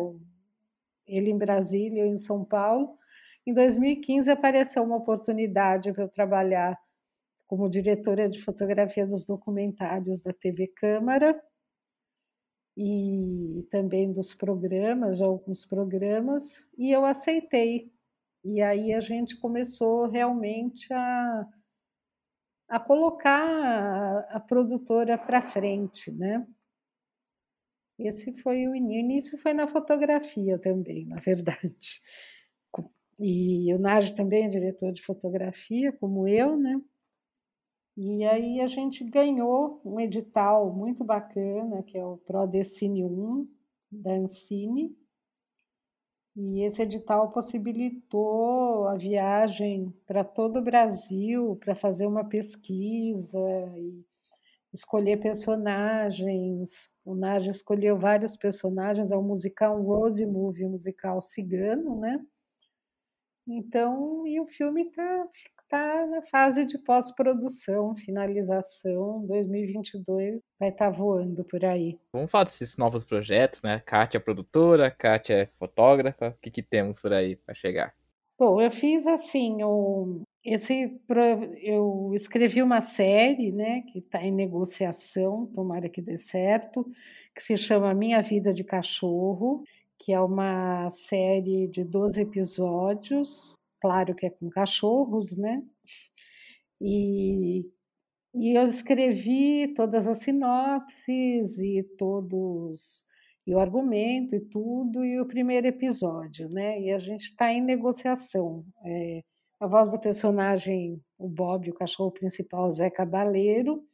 [1.07, 2.99] Ele em Brasília, eu em São Paulo.
[3.47, 6.77] Em 2015 apareceu uma oportunidade para eu trabalhar
[7.55, 11.41] como diretora de fotografia dos documentários da TV Câmara
[12.77, 17.93] e também dos programas, de alguns programas, e eu aceitei.
[18.43, 21.49] E aí a gente começou realmente a,
[22.69, 26.45] a colocar a, a produtora para frente, né?
[27.97, 32.01] Esse foi o início, foi na fotografia também, na verdade.
[33.17, 36.81] E o Nage também é diretor de fotografia, como eu, né?
[37.97, 43.49] E aí a gente ganhou um edital muito bacana, que é o Prodecine 1,
[43.91, 44.97] da Ancine.
[46.37, 53.39] E esse edital possibilitou a viagem para todo o Brasil para fazer uma pesquisa
[53.77, 54.05] e
[54.73, 56.93] escolher personagens.
[57.05, 62.19] O Nage escolheu vários personagens, é um musical, um road movie, musical cigano, né?
[63.47, 65.29] Então, e o filme está
[65.69, 71.99] tá na fase de pós-produção, finalização, 2022 vai estar tá voando por aí.
[72.13, 73.83] Vamos falar desses novos projetos, né?
[73.85, 77.95] Kátia é produtora, Kátia é fotógrafa, o que, que temos por aí para chegar?
[78.39, 81.01] Bom, eu fiz assim, o, esse
[81.63, 86.85] eu escrevi uma série, né, que está em negociação, tomara que dê certo,
[87.35, 89.63] que se chama Minha Vida de Cachorro,
[89.99, 93.55] que é uma série de 12 episódios,
[93.85, 95.63] claro que é com cachorros, né?
[96.81, 97.71] E,
[98.35, 103.05] e eu escrevi todas as sinopses e todos
[103.47, 106.81] e o argumento e tudo e o primeiro episódio, né?
[106.81, 108.65] E a gente está em negociação.
[108.87, 109.21] É,
[109.61, 113.87] a voz do personagem, o Bob, o cachorro principal, Zé Cabaleiro,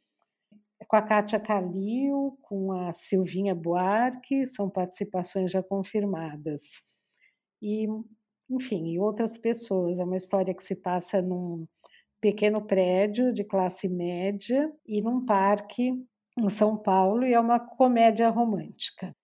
[0.87, 6.81] com a Kátia Calil, com a Silvinha Buarque, são participações já confirmadas.
[7.61, 7.87] E,
[8.51, 9.99] enfim, e outras pessoas.
[9.99, 11.65] É uma história que se passa num
[12.21, 15.93] pequeno prédio de classe média e num parque
[16.37, 19.15] em São Paulo, e é uma comédia romântica.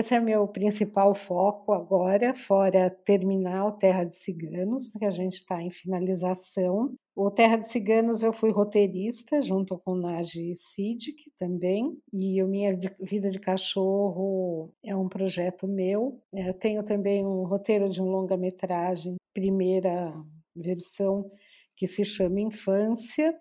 [0.00, 5.60] Esse é meu principal foco agora, fora Terminal Terra de Ciganos, que a gente está
[5.60, 6.94] em finalização.
[7.14, 12.78] O Terra de Ciganos eu fui roteirista, junto com Nage Sidic também, e o Minha
[12.98, 16.18] Vida de Cachorro é um projeto meu.
[16.32, 20.14] Eu é, tenho também um roteiro de um longa-metragem, primeira
[20.56, 21.30] versão,
[21.76, 23.38] que se chama Infância,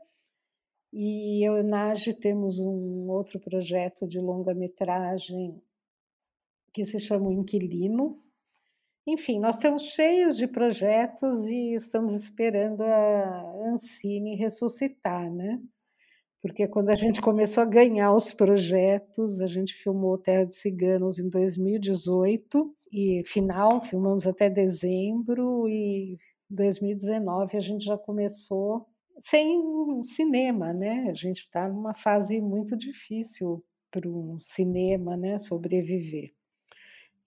[0.91, 5.61] e eu e Nage temos um outro projeto de longa-metragem
[6.73, 8.21] que se chama o Inquilino.
[9.07, 15.59] Enfim, nós estamos cheios de projetos e estamos esperando a Ancine ressuscitar, né?
[16.41, 21.19] Porque quando a gente começou a ganhar os projetos, a gente filmou Terra de Ciganos
[21.19, 26.17] em 2018 e final, filmamos até dezembro e
[26.49, 28.87] 2019 a gente já começou
[29.19, 29.61] sem
[30.03, 31.09] cinema, né?
[31.09, 35.37] A gente está numa fase muito difícil para um cinema, né?
[35.37, 36.31] Sobreviver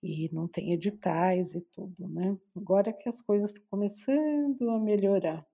[0.03, 2.37] e não tem editais e tudo, né?
[2.57, 5.47] Agora que as coisas estão começando a melhorar,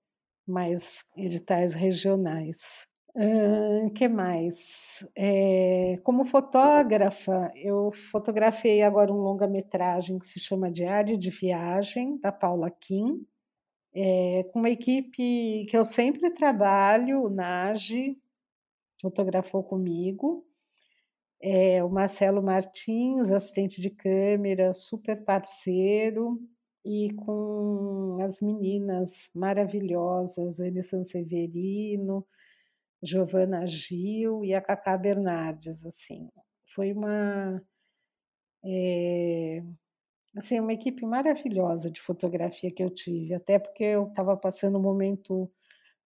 [0.47, 2.87] mais editais regionais.
[3.15, 5.07] Uh, que mais?
[5.15, 12.31] É, como fotógrafa, eu fotografei agora um longa-metragem que se chama Diário de Viagem, da
[12.31, 13.25] Paula Kim,
[13.93, 18.17] é, com uma equipe que eu sempre trabalho, o Nage
[19.01, 20.45] fotografou comigo,
[21.41, 26.39] é, o Marcelo Martins, assistente de câmera, super parceiro,
[26.85, 32.25] e com as meninas maravilhosas, Elissan Severino,
[33.01, 36.29] Giovana Gil e a Cacá Bernardes, assim.
[36.73, 37.61] Foi uma
[38.65, 39.63] é,
[40.35, 44.81] assim, uma equipe maravilhosa de fotografia que eu tive, até porque eu estava passando um
[44.81, 45.49] momento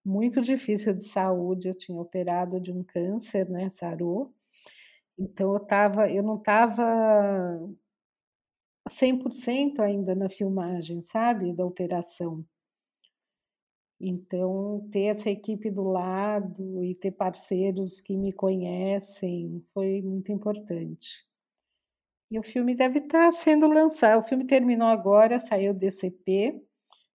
[0.05, 4.33] muito difícil de saúde, eu tinha operado de um câncer, né, sarou.
[5.17, 7.59] Então eu tava, eu não estava
[8.87, 12.45] 100% ainda na filmagem, sabe, da operação.
[14.05, 21.25] Então, ter essa equipe do lado e ter parceiros que me conhecem foi muito importante.
[22.29, 24.21] E o filme deve estar tá sendo lançado.
[24.21, 26.61] O filme terminou agora, saiu DCP,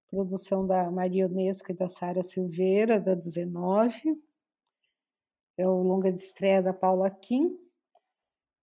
[0.08, 4.18] produção da Maria Unesco e da Sara Silveira, da 19.
[5.58, 7.67] É o longa de estreia da Paula Kim.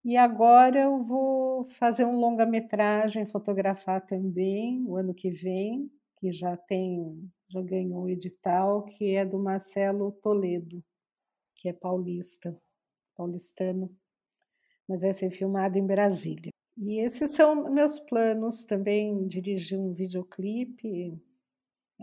[0.06, 6.56] E agora eu vou fazer um longa-metragem, fotografar também o ano que vem, que já
[6.56, 10.82] tem, já ganhou o edital, que é do Marcelo Toledo,
[11.56, 12.56] que é paulista,
[13.16, 13.90] paulistano
[14.88, 16.52] mas vai ser filmado em Brasília.
[16.78, 21.20] E esses são meus planos também dirigir um videoclipe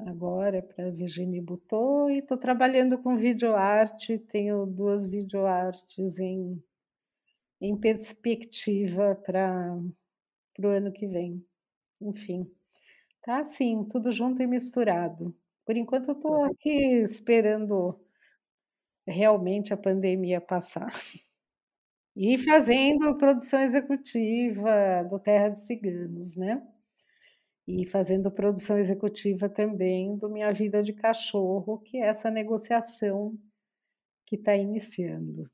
[0.07, 6.63] agora para Virginie Butô e estou trabalhando com videoarte, tenho duas videoartes em,
[7.63, 9.79] em perspectiva para
[10.59, 11.47] o ano que vem.
[12.01, 12.51] Enfim,
[13.23, 15.37] tá assim, tudo junto e misturado.
[15.65, 16.71] Por enquanto eu estou aqui
[17.03, 17.99] esperando
[19.07, 20.89] realmente a pandemia passar.
[22.15, 26.63] E fazendo produção executiva do Terra de Ciganos, né?
[27.67, 33.35] E fazendo produção executiva também do Minha Vida de Cachorro, que é essa negociação
[34.27, 35.51] que está iniciando.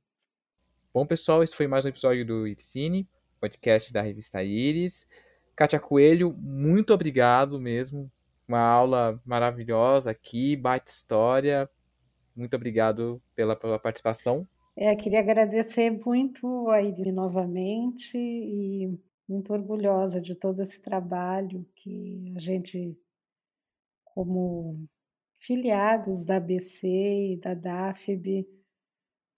[0.98, 3.08] Bom, pessoal, esse foi mais um episódio do Iricine,
[3.40, 5.06] podcast da revista Iris.
[5.54, 8.10] Kátia Coelho, muito obrigado mesmo.
[8.48, 11.70] Uma aula maravilhosa aqui, baita história.
[12.34, 14.44] Muito obrigado pela, pela participação.
[14.74, 18.92] É, queria agradecer muito a Iris novamente e
[19.28, 22.98] muito orgulhosa de todo esse trabalho que a gente,
[24.04, 24.84] como
[25.38, 28.57] filiados da ABC e da DAFB,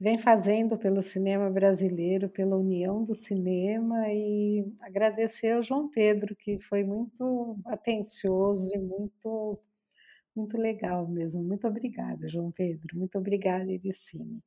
[0.00, 6.58] vem fazendo pelo cinema brasileiro, pela União do Cinema e agradecer ao João Pedro, que
[6.58, 9.60] foi muito atencioso e muito,
[10.34, 11.42] muito legal mesmo.
[11.44, 12.96] Muito obrigada, João Pedro.
[12.98, 14.40] Muito obrigada, Ericine.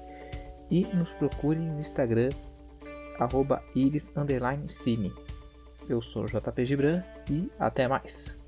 [0.70, 2.30] e nos procurem no Instagram
[3.76, 5.12] iris_cine.
[5.90, 8.41] Eu sou JP Gibran e até mais.